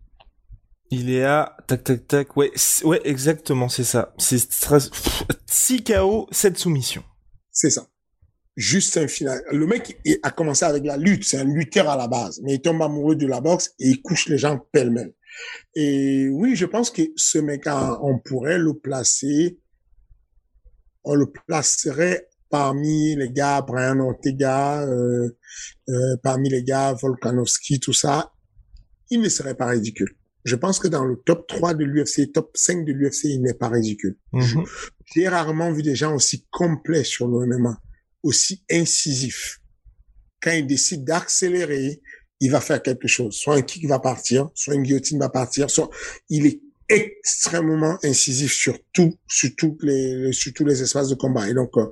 [0.91, 2.37] Il est à tac tac tac.
[2.37, 4.13] Ouais, c'est- ouais, exactement, c'est ça.
[4.19, 4.37] C'est
[5.47, 7.03] 6 KO, 7 soumissions.
[7.51, 7.87] C'est ça.
[8.55, 9.41] Juste un final.
[9.51, 11.23] Le mec il a commencé avec la lutte.
[11.23, 12.39] C'est un lutteur à la base.
[12.43, 15.13] Mais il tombe amoureux de la boxe et il couche les gens pêle-mêle.
[15.75, 19.57] Et oui, je pense que ce mec, on pourrait le placer,
[21.03, 25.35] on le placerait parmi les gars Brian Ortega, euh,
[25.89, 28.31] euh, parmi les gars Volkanovski, tout ça.
[29.09, 30.15] Il ne serait pas ridicule.
[30.45, 33.53] Je pense que dans le top 3 de l'UFC, top 5 de l'UFC, il n'est
[33.53, 34.17] pas ridicule.
[34.33, 34.65] Mhm.
[35.15, 37.81] J'ai rarement vu des gens aussi complets sur le MMA,
[38.23, 39.59] aussi incisifs.
[40.41, 42.01] Quand il décide d'accélérer,
[42.39, 43.35] il va faire quelque chose.
[43.35, 45.89] Soit un kick va partir, soit une guillotine va partir, soit
[46.29, 51.49] il est extrêmement incisif sur tout, sur tous les, sur tous les espaces de combat.
[51.49, 51.85] Et donc, euh,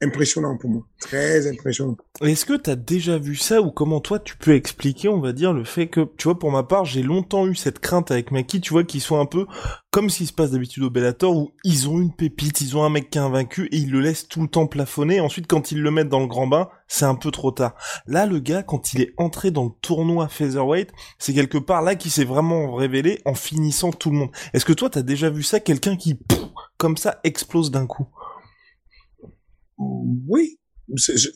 [0.00, 0.82] impressionnant pour moi.
[1.00, 1.96] Très impressionnant.
[2.22, 5.52] Est-ce que t'as déjà vu ça ou comment toi tu peux expliquer, on va dire,
[5.52, 8.60] le fait que, tu vois, pour ma part, j'ai longtemps eu cette crainte avec Maki,
[8.60, 9.46] tu vois, qu'ils soient un peu
[9.90, 12.84] comme ce qui se passe d'habitude au Bellator où ils ont une pépite, ils ont
[12.84, 15.20] un mec qui est invaincu et ils le laissent tout le temps plafonner.
[15.20, 17.74] Ensuite, quand ils le mettent dans le grand bain, c'est un peu trop tard.
[18.06, 21.94] Là, le gars, quand il est entré dans le tournoi featherweight, c'est quelque part là
[21.94, 24.30] qu'il s'est vraiment révélé en finissant tout le monde.
[24.52, 26.18] Est-ce que toi, t'as déjà vu ça, quelqu'un qui,
[26.76, 28.08] comme ça, explose d'un coup?
[29.78, 30.58] Oui.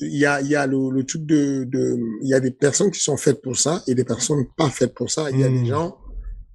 [0.01, 2.91] Il y a, y a le, le truc de, de, il y a des personnes
[2.91, 5.31] qui sont faites pour ça et des personnes pas faites pour ça.
[5.31, 5.63] Il y a Hmm.
[5.63, 5.99] des gens,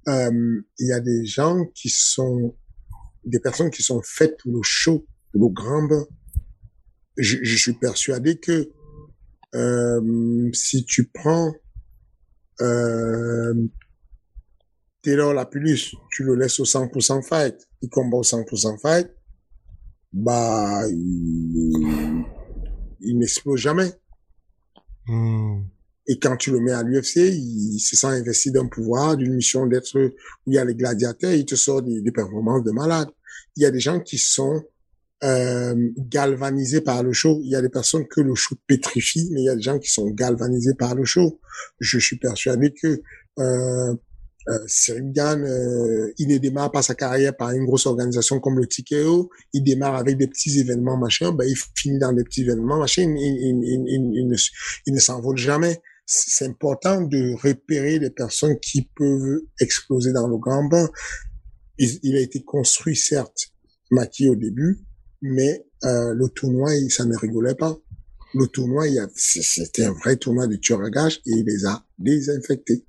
[0.08, 2.56] euh, il y a des gens qui sont,
[3.24, 6.04] des personnes qui sont faites pour le show le grand bain.
[7.16, 8.70] Je, je suis persuadé que
[9.54, 11.54] euh, si tu prends
[12.60, 13.54] euh,
[15.02, 19.08] Taylor Lapulus, tu le laisses au 100% fight, il combat au 100% fight,
[20.12, 22.24] bah, il,
[23.00, 23.92] il n'explose jamais.
[25.06, 25.62] Hmm.
[26.06, 29.66] Et quand tu le mets à l'UFC, il se sent investi d'un pouvoir, d'une mission
[29.66, 33.08] d'être où il y a les gladiateurs, il te sort des, des performances de malade.
[33.56, 34.62] Il y a des gens qui sont
[35.24, 37.40] euh, galvanisés par le show.
[37.42, 39.78] Il y a des personnes que le show pétrifie, mais il y a des gens
[39.78, 41.40] qui sont galvanisés par le show.
[41.80, 43.02] Je suis persuadé que
[43.38, 43.94] euh,
[44.48, 49.30] euh, euh, il ne démarre pas sa carrière par une grosse organisation comme le TKO.
[49.52, 51.32] Il démarre avec des petits événements, machin.
[51.32, 53.02] Ben, il finit dans des petits événements, machin.
[53.02, 54.38] Il, il, il,
[54.86, 55.80] il ne, s'envole jamais.
[56.06, 60.88] C'est important de repérer les personnes qui peuvent exploser dans le grand bain.
[61.76, 63.52] Il, il a été construit, certes,
[63.90, 64.78] maquillé au début,
[65.20, 67.78] mais euh, le tournoi, ça ne rigolait pas.
[68.34, 68.84] Le tournoi,
[69.14, 72.84] c'était un vrai tournoi de tueur à gage et il les a désinfectés.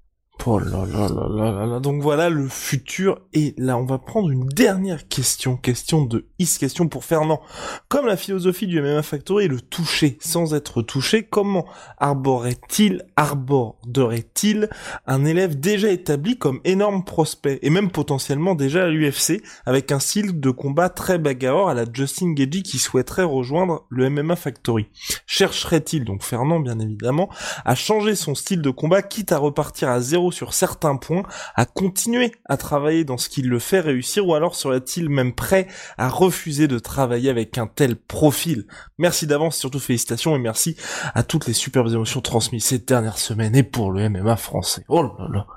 [0.45, 1.79] Oh.
[1.79, 3.19] Donc voilà le futur.
[3.33, 5.57] Et là, on va prendre une dernière question.
[5.57, 7.41] Question de Is, question pour Fernand.
[7.87, 11.65] Comme la philosophie du MMA Factory est le toucher sans être touché, comment
[11.97, 14.69] arborerait-il, arborderait-il
[15.05, 19.99] un élève déjà établi comme énorme prospect et même potentiellement déjà à l'UFC avec un
[19.99, 24.87] style de combat très bagarreur à la Justin Gagey qui souhaiterait rejoindre le MMA Factory?
[25.27, 27.29] Chercherait-il, donc Fernand bien évidemment,
[27.65, 31.23] à changer son style de combat quitte à repartir à zéro sur certains points,
[31.55, 35.67] à continuer à travailler dans ce qui le fait réussir, ou alors serait-il même prêt
[35.97, 38.65] à refuser de travailler avec un tel profil?
[38.97, 40.75] Merci d'avance, surtout félicitations et merci
[41.13, 44.83] à toutes les superbes émotions transmises ces dernières semaines et pour le MMA français.
[44.87, 45.47] Oh là là.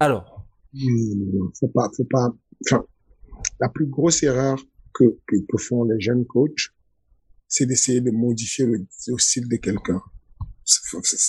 [0.00, 0.46] Alors.
[1.58, 2.28] Faut pas, faut pas,
[2.66, 2.84] enfin,
[3.60, 4.58] la plus grosse erreur
[4.94, 6.72] que, que, font les jeunes coachs,
[7.48, 10.02] c'est d'essayer de modifier le, le style de quelqu'un.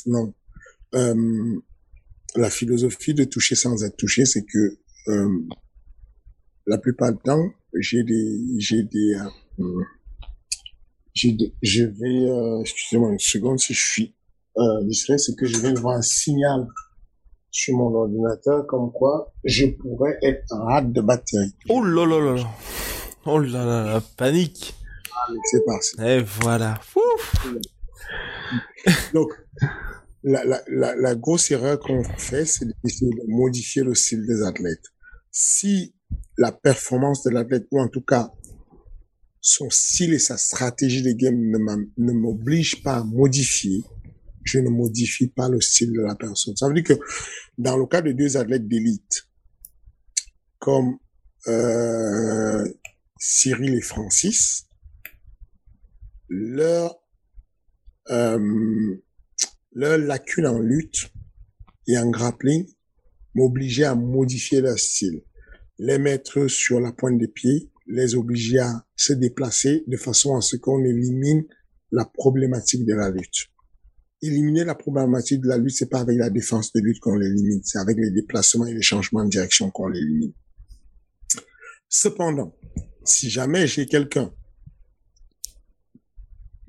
[0.06, 0.34] Non.
[0.96, 1.60] Euh,
[2.36, 4.78] la philosophie de toucher sans être touché, c'est que
[5.08, 5.30] euh,
[6.68, 9.16] la plupart du temps, j'ai des, j'ai des,
[9.60, 9.64] euh,
[11.14, 14.16] j'ai des, je vais, euh, excusez-moi une seconde, si je suis
[14.58, 16.68] euh, distrait, c'est que je vais voir un signal
[17.52, 21.54] sur mon ordinateur comme quoi je pourrais être en rate de batterie.
[21.70, 22.48] Oh là là là là.
[23.26, 24.76] Oh là là la panique.
[25.46, 25.96] C'est parti.
[26.02, 26.80] Et voilà.
[26.96, 27.48] Ouf.
[29.14, 29.30] Donc,
[30.24, 32.74] la, la, la, la grosse erreur qu'on fait, c'est de
[33.28, 34.86] modifier le style des athlètes.
[35.32, 35.96] Si
[36.38, 38.32] la performance de l'athlète, ou en tout cas
[39.42, 41.38] son style et sa stratégie de game
[41.98, 43.84] ne m'obligent pas à modifier,
[44.44, 46.56] je ne modifie pas le style de la personne.
[46.58, 47.00] Ça veut dire que
[47.58, 49.28] dans le cas de deux athlètes d'élite,
[50.58, 50.98] comme
[51.48, 52.68] euh,
[53.18, 54.68] Cyril et Francis,
[56.28, 56.96] leur
[58.10, 58.98] euh,
[59.74, 61.12] leur lacune en lutte
[61.88, 62.68] et en grappling
[63.36, 65.24] m'obligeait à modifier leur style,
[65.78, 70.42] les mettre sur la pointe des pieds, les obliger à se déplacer de façon à
[70.42, 71.46] ce qu'on élimine
[71.92, 73.50] la problématique de la lutte.
[74.22, 77.62] Éliminer la problématique de la lutte, c'est pas avec la défense de lutte qu'on l'élimine,
[77.64, 80.34] c'est avec les déplacements et les changements de direction qu'on l'élimine.
[81.88, 82.56] Cependant,
[83.04, 84.32] si jamais j'ai quelqu'un,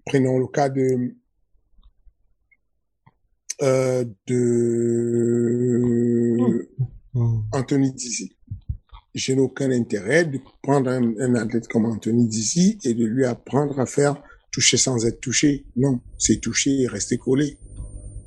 [0.06, 1.14] prenons le cas de
[3.62, 4.36] euh, de
[7.14, 7.42] mmh.
[7.52, 8.32] Anthony Dizzy.
[9.14, 13.24] Je n'ai aucun intérêt de prendre un, un, athlète comme Anthony Dizzy et de lui
[13.24, 15.66] apprendre à faire toucher sans être touché.
[15.76, 17.58] Non, c'est toucher et rester collé.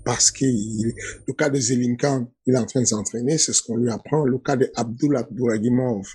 [0.03, 0.93] Parce que il,
[1.27, 4.25] le cas de Zelinkan, il est en train de s'entraîner, c'est ce qu'on lui apprend.
[4.25, 6.05] Le cas de Abdul Abdouragimov,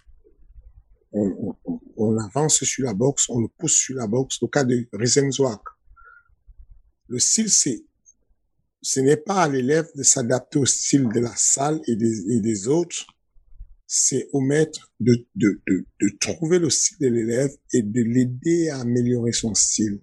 [1.13, 4.43] on, on, on, avance sur la boxe, on le pousse sur la boxe.
[4.43, 5.63] Le cas de Rizenzwak,
[7.09, 7.83] le style c'est
[8.83, 13.07] ce n'est pas à l'élève de s'adapter au style de la salle et des, autres,
[13.87, 18.69] c'est au maître de, de, de, de, trouver le style de l'élève et de l'aider
[18.69, 20.01] à améliorer son style.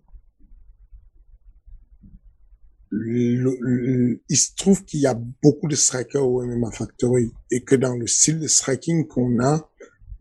[2.89, 7.63] Le, le, il se trouve qu'il y a beaucoup de strikers au MMA Factory et
[7.63, 9.69] que dans le style de striking qu'on a,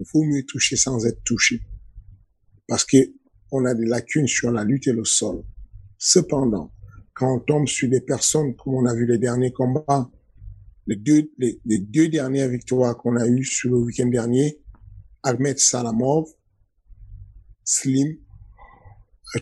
[0.01, 1.61] il faut mieux toucher sans être touché.
[2.67, 2.97] Parce que
[3.53, 5.45] on a des lacunes sur la lutte et le sol.
[5.99, 6.73] Cependant,
[7.15, 10.11] quand on tombe sur des personnes, comme on a vu les derniers combats,
[10.87, 14.61] les deux, dernières victoires qu'on a eues sur le week-end dernier,
[15.23, 16.27] Ahmed Salamov,
[17.65, 18.19] Slim,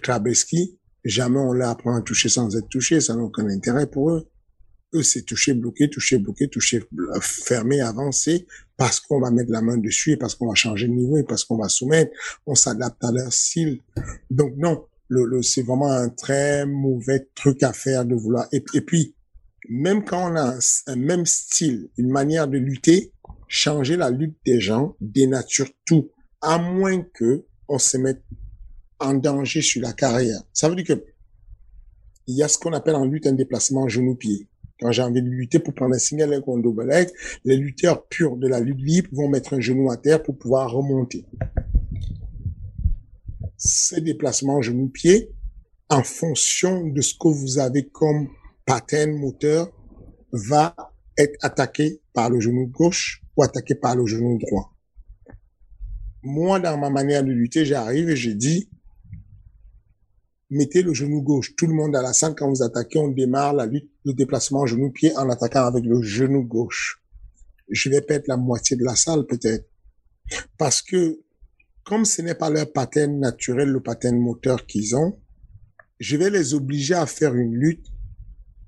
[0.00, 4.10] Krabeski, jamais on l'a appris à toucher sans être touché, ça n'a aucun intérêt pour
[4.10, 4.28] eux.
[4.94, 6.84] Eux, c'est toucher, bloquer, toucher, bloquer, toucher,
[7.22, 8.46] fermer, avancer,
[8.76, 11.24] parce qu'on va mettre la main dessus et parce qu'on va changer de niveau et
[11.24, 12.12] parce qu'on va soumettre.
[12.44, 13.80] On s'adapte à leur style.
[14.30, 18.46] Donc non, le, le c'est vraiment un très mauvais truc à faire de vouloir.
[18.50, 19.14] Et, puis,
[19.68, 23.12] même quand on a un, même style, une manière de lutter,
[23.46, 26.10] changer la lutte des gens dénature tout,
[26.40, 28.22] à moins que on se mette
[28.98, 30.40] en danger sur la carrière.
[30.54, 31.04] Ça veut dire que
[32.26, 34.48] il y a ce qu'on appelle en lutte un déplacement genou-pied.
[34.80, 37.08] Quand j'ai envie de lutter pour prendre un single leg ou un double leg,
[37.44, 40.70] les lutteurs purs de la lutte libre vont mettre un genou à terre pour pouvoir
[40.70, 41.26] remonter.
[43.64, 45.30] Ces déplacements genou-pied,
[45.88, 48.28] en fonction de ce que vous avez comme
[48.66, 49.70] pattern moteur,
[50.32, 50.74] va
[51.16, 54.74] être attaqué par le genou gauche ou attaqué par le genou droit.
[56.24, 58.68] Moi, dans ma manière de lutter, j'arrive et je dis,
[60.50, 61.54] mettez le genou gauche.
[61.54, 64.66] Tout le monde à la salle, quand vous attaquez, on démarre la lutte de déplacement
[64.66, 67.00] genou-pied en attaquant avec le genou gauche.
[67.68, 69.68] Je vais perdre la moitié de la salle peut-être.
[70.58, 71.20] Parce que
[71.84, 75.20] comme ce n'est pas leur pattern naturel, le pattern moteur qu'ils ont,
[75.98, 77.86] je vais les obliger à faire une lutte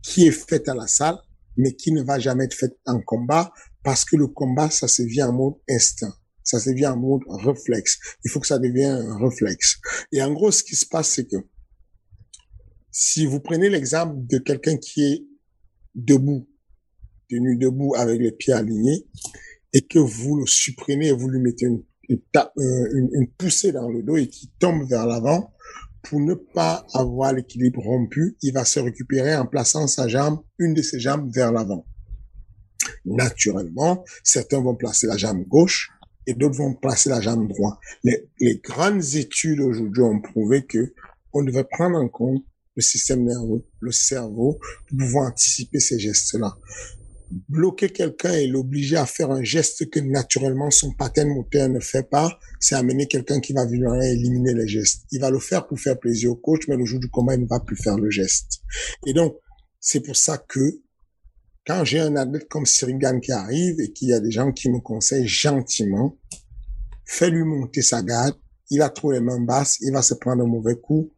[0.02, 1.18] qui est faite à la salle,
[1.56, 3.52] mais qui ne va jamais être faite en combat
[3.82, 6.14] parce que le combat, ça se vient en mode instinct.
[6.42, 7.98] Ça se vient en mode réflexe.
[8.24, 9.78] Il faut que ça devienne un réflexe.
[10.12, 11.36] Et en gros, ce qui se passe, c'est que
[12.90, 15.24] si vous prenez l'exemple de quelqu'un qui est
[15.94, 16.48] debout,
[17.30, 19.06] tenu debout avec les pieds alignés,
[19.72, 23.88] et que vous le supprimez et vous lui mettez une, une, euh, une poussée dans
[23.88, 25.52] le dos et qui tombe vers l'avant,
[26.02, 30.74] pour ne pas avoir l'équilibre rompu, il va se récupérer en plaçant sa jambe, une
[30.74, 31.86] de ses jambes vers l'avant.
[33.06, 35.90] Naturellement, certains vont placer la jambe gauche
[36.26, 37.78] et d'autres vont placer la jambe droite.
[38.02, 40.94] Les, les grandes études aujourd'hui ont prouvé que
[41.32, 42.44] on devait prendre en compte
[42.76, 46.56] le système nerveux, le cerveau, pour pouvoir anticiper ces gestes-là.
[47.48, 52.08] Bloquer quelqu'un et l'obliger à faire un geste que naturellement son pattern moteur ne fait
[52.08, 55.04] pas, c'est amener quelqu'un qui va venir éliminer les gestes.
[55.10, 57.40] Il va le faire pour faire plaisir au coach, mais le jour du combat, il
[57.40, 58.60] ne va plus faire le geste.
[59.06, 59.36] Et donc,
[59.80, 60.60] c'est pour ça que
[61.66, 64.70] quand j'ai un athlète comme Sirigan qui arrive et qu'il y a des gens qui
[64.70, 66.16] me conseillent gentiment,
[67.04, 68.36] fais-lui monter sa garde,
[68.70, 71.12] il a trop les mains basses, il va se prendre un mauvais coup.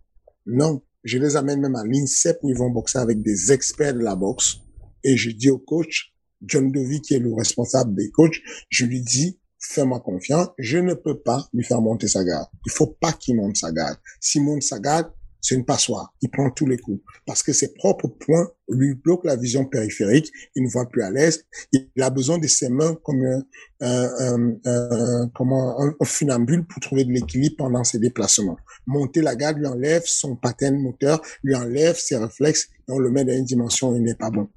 [0.47, 4.01] Non, je les amène même à l'INSEP où ils vont boxer avec des experts de
[4.01, 4.61] la boxe.
[5.07, 9.00] Et je dis au coach, John Dovey, qui est le responsable des coachs, je lui
[9.00, 12.48] dis, fais-moi confiance, je ne peux pas lui faire monter sa garde.
[12.66, 13.96] Il faut pas qu'il monte sa garde.
[14.20, 16.12] S'il monte sa garde, c'est une passoire.
[16.22, 17.00] Il prend tous les coups.
[17.24, 20.32] Parce que ses propres points lui bloquent la vision périphérique.
[20.57, 21.46] Il ne voit plus à l'est.
[21.72, 23.44] Il a besoin de ses mains comme un,
[23.80, 28.57] un, un, un, funambule pour trouver de l'équilibre pendant ses déplacements.
[28.88, 33.11] Monter la garde lui enlève son pattern moteur, lui enlève ses réflexes et on le
[33.11, 34.48] met dans une dimension où il n'est pas bon.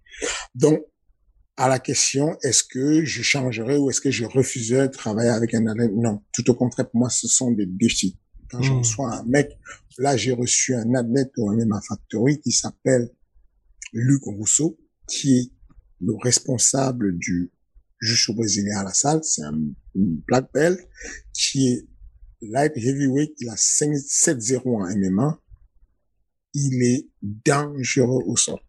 [0.56, 0.82] Donc,
[1.58, 5.54] à la question, est-ce que je changerais ou est-ce que je refuserais de travailler avec
[5.54, 5.92] un athlète?
[5.94, 6.24] Non.
[6.32, 8.18] Tout au contraire, pour moi, ce sont des défis.
[8.50, 9.52] Quand je reçois un mec,
[9.98, 13.10] là, j'ai reçu un athlète au MMA Factory qui s'appelle
[13.94, 15.52] Luc Rousseau, qui est
[16.02, 17.52] le responsable du
[18.00, 19.20] juge brésilien à la salle.
[19.24, 19.60] C'est un
[19.94, 20.80] black belt
[21.34, 21.88] qui est
[22.42, 23.34] light heavyweight.
[23.40, 25.42] Il a 7-0 en MMA.
[26.54, 28.60] Il est dangereux au sol.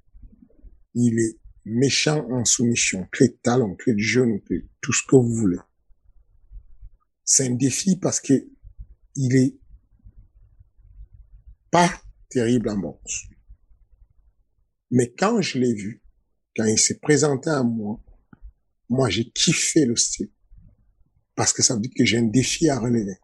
[0.95, 1.40] Il est
[1.71, 4.43] méchant en soumission, clé de talon, clé de genou,
[4.81, 5.59] tout ce que vous voulez.
[7.25, 8.35] C'est un défi parce que
[9.15, 9.57] il est
[11.71, 11.91] pas
[12.29, 13.27] terrible en boxe.
[14.91, 16.03] Mais quand je l'ai vu,
[16.57, 18.03] quand il s'est présenté à moi,
[18.89, 20.31] moi j'ai kiffé le style.
[21.37, 23.17] Parce que ça veut dire que j'ai un défi à relever.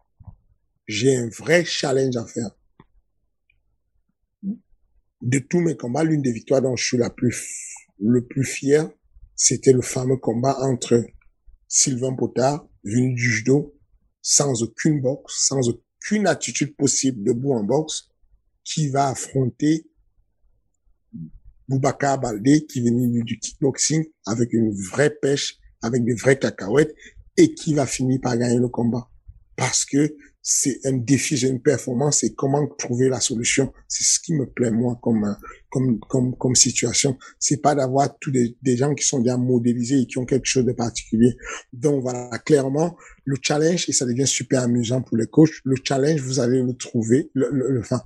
[0.87, 2.51] J'ai un vrai challenge à faire.
[5.21, 7.35] De tous mes combats, l'une des victoires dont je suis la plus,
[7.99, 8.89] le plus fier,
[9.35, 11.05] c'était le fameux combat entre
[11.67, 13.75] Sylvain Potard, venu du judo,
[14.21, 18.09] sans aucune boxe, sans aucune attitude possible debout en boxe,
[18.63, 19.89] qui va affronter
[21.67, 26.95] Boubacar Baldé, qui venait du kickboxing avec une vraie pêche, avec des vraies cacahuètes,
[27.35, 29.09] et qui va finir par gagner le combat.
[29.55, 30.15] Parce que
[30.49, 33.73] c'est un défi, c'est une performance, et comment trouver la solution.
[33.89, 35.35] C'est ce qui me plaît, moi, comme,
[35.69, 37.17] comme, comme, comme situation.
[37.37, 40.45] C'est pas d'avoir tous des, des gens qui sont bien modélisés et qui ont quelque
[40.45, 41.35] chose de particulier.
[41.73, 42.95] Donc voilà, clairement,
[43.25, 46.73] le challenge, et ça devient super amusant pour les coachs, le challenge, vous allez le
[46.77, 48.01] trouver, le, le, enfin,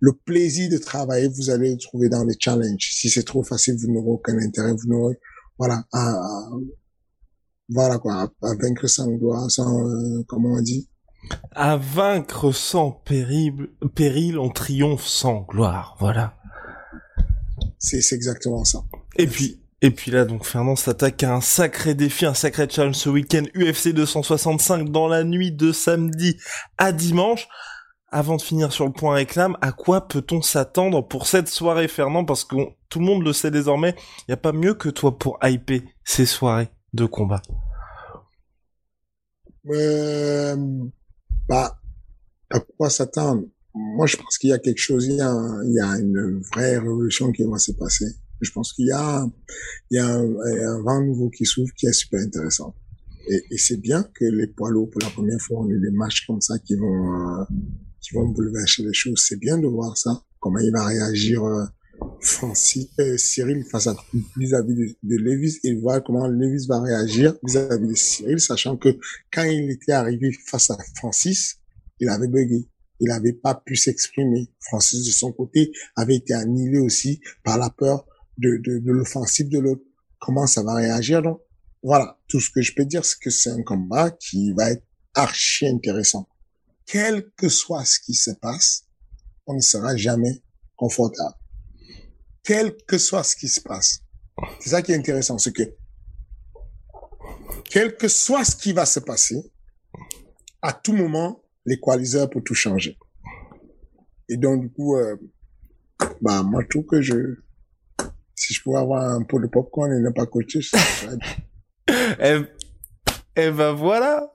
[0.00, 2.92] le plaisir de travailler, vous allez le trouver dans les challenges.
[2.92, 5.18] Si c'est trop facile, vous n'aurez aucun intérêt, vous n'aurez,
[5.58, 6.48] voilà, à,
[7.68, 10.88] voilà quoi, à, vaincre sans gloire, sans, euh, comment on dit?
[11.52, 16.34] À vaincre sans péril, péril, on triomphe sans gloire, voilà.
[17.78, 18.80] C'est, exactement ça.
[19.16, 22.94] Et puis, Et puis là, donc Fernand s'attaque à un sacré défi, un sacré challenge
[22.94, 26.38] ce week-end UFC 265 dans la nuit de samedi
[26.78, 27.48] à dimanche.
[28.10, 32.24] Avant de finir sur le point réclame, à quoi peut-on s'attendre pour cette soirée, Fernand?
[32.24, 32.56] Parce que
[32.88, 35.80] tout le monde le sait désormais, il n'y a pas mieux que toi pour hyper
[36.04, 37.42] ces soirées de combat.
[39.68, 40.56] Euh,
[41.48, 41.80] bah,
[42.50, 43.44] à quoi s'attendre?
[43.74, 45.34] Moi, je pense qu'il y a quelque chose, il y a,
[45.64, 48.06] il y a une vraie révolution qui va se passer.
[48.40, 49.26] Je pense qu'il y a,
[49.90, 52.74] il y a un, vent nouveau qui s'ouvre qui est super intéressant.
[53.28, 55.90] Et, et c'est bien que les poids lourds, pour la première fois, on ait des
[55.90, 57.44] matchs comme ça qui vont, euh,
[58.00, 59.24] qui vont bouleverser les choses.
[59.26, 61.64] C'est bien de voir ça, comment il va réagir euh,
[62.20, 63.96] Francis, euh, Cyril face à
[64.36, 68.98] vis-à-vis de, de, Levis et voir comment Levis va réagir vis-à-vis de Cyril, sachant que
[69.32, 71.58] quand il était arrivé face à Francis,
[72.00, 72.68] il avait bugué.
[73.00, 74.50] Il n'avait pas pu s'exprimer.
[74.60, 78.06] Francis, de son côté, avait été annihilé aussi par la peur
[78.38, 79.82] de, de l'offensive de l'autre.
[80.20, 81.22] Comment ça va réagir?
[81.22, 81.40] Donc
[81.82, 84.84] Voilà, tout ce que je peux dire, c'est que c'est un combat qui va être
[85.14, 86.28] archi intéressant.
[86.86, 88.84] Quel que soit ce qui se passe,
[89.46, 90.42] on ne sera jamais
[90.76, 91.34] confortable.
[92.44, 94.00] Quel que soit ce qui se passe.
[94.60, 95.62] C'est ça qui est intéressant, c'est que
[97.70, 99.52] quel que soit ce qui va se passer,
[100.62, 102.98] à tout moment, l'équaliseur peut tout changer.
[104.28, 105.16] Et donc, du coup, euh,
[106.20, 107.36] bah, moi, je trouve que je,
[108.34, 111.16] si je pouvais avoir un pot de popcorn et ne pas coacher, ça serait...
[112.20, 112.42] eh,
[113.36, 114.32] eh ben voilà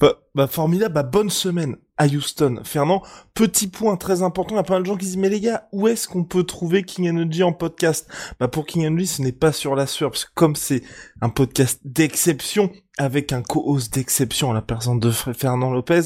[0.00, 2.62] bah, bah, formidable, bah bonne semaine à Houston.
[2.64, 3.02] Fernand,
[3.34, 5.68] petit point très important, il y a mal de gens qui disent mais les gars,
[5.70, 8.10] où est-ce qu'on peut trouver King Energy en podcast?
[8.40, 10.82] Bah pour King Energy, ce n'est pas sur la sueur, parce que comme c'est
[11.20, 16.04] un podcast d'exception, avec un co-host d'exception, la personne de Fernand Lopez,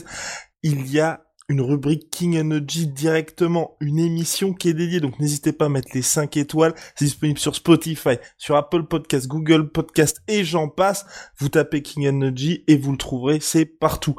[0.65, 5.53] il y a une rubrique King Energy directement, une émission qui est dédiée, donc n'hésitez
[5.53, 10.23] pas à mettre les 5 étoiles, c'est disponible sur Spotify, sur Apple Podcast, Google Podcast
[10.27, 11.05] et j'en passe,
[11.39, 14.17] vous tapez King Energy et vous le trouverez, c'est partout.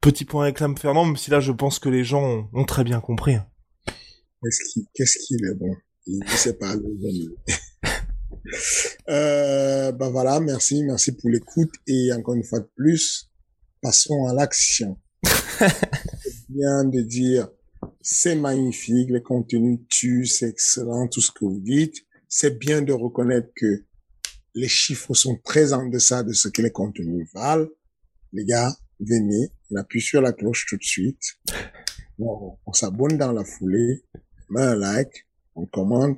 [0.00, 3.00] Petit point réclame Fernand, même si là je pense que les gens ont, très bien
[3.00, 3.36] compris.
[3.36, 3.46] Hein.
[4.94, 5.74] Qu'est-ce qu'il est bon?
[6.06, 6.74] Il ne sait pas
[9.08, 13.30] euh, bah voilà, merci, merci pour l'écoute et encore une fois de plus,
[13.80, 14.98] passons à l'action.
[16.48, 17.48] bien de dire
[18.00, 22.04] c'est magnifique, le contenu tue, c'est excellent, tout ce que vous dites.
[22.28, 23.84] C'est bien de reconnaître que
[24.54, 27.68] les chiffres sont très en deçà de ce que les contenus valent.
[28.32, 31.22] Les gars, venez, on appuie sur la cloche tout de suite.
[32.18, 34.02] on s'abonne dans la foulée,
[34.48, 36.16] on met un like, on commande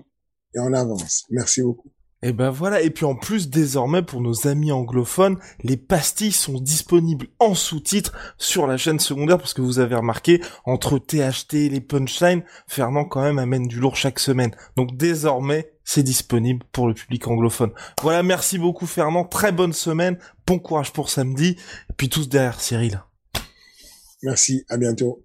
[0.54, 1.24] et on avance.
[1.30, 1.90] Merci beaucoup.
[2.22, 6.58] Et ben voilà, et puis en plus désormais pour nos amis anglophones, les pastilles sont
[6.58, 11.68] disponibles en sous-titres sur la chaîne secondaire parce que vous avez remarqué, entre THT et
[11.68, 14.50] les punchlines, Fernand quand même amène du lourd chaque semaine.
[14.76, 17.70] Donc désormais, c'est disponible pour le public anglophone.
[18.02, 21.56] Voilà, merci beaucoup Fernand, très bonne semaine, bon courage pour samedi,
[21.88, 23.00] et puis tous derrière Cyril.
[24.24, 25.24] Merci, à bientôt.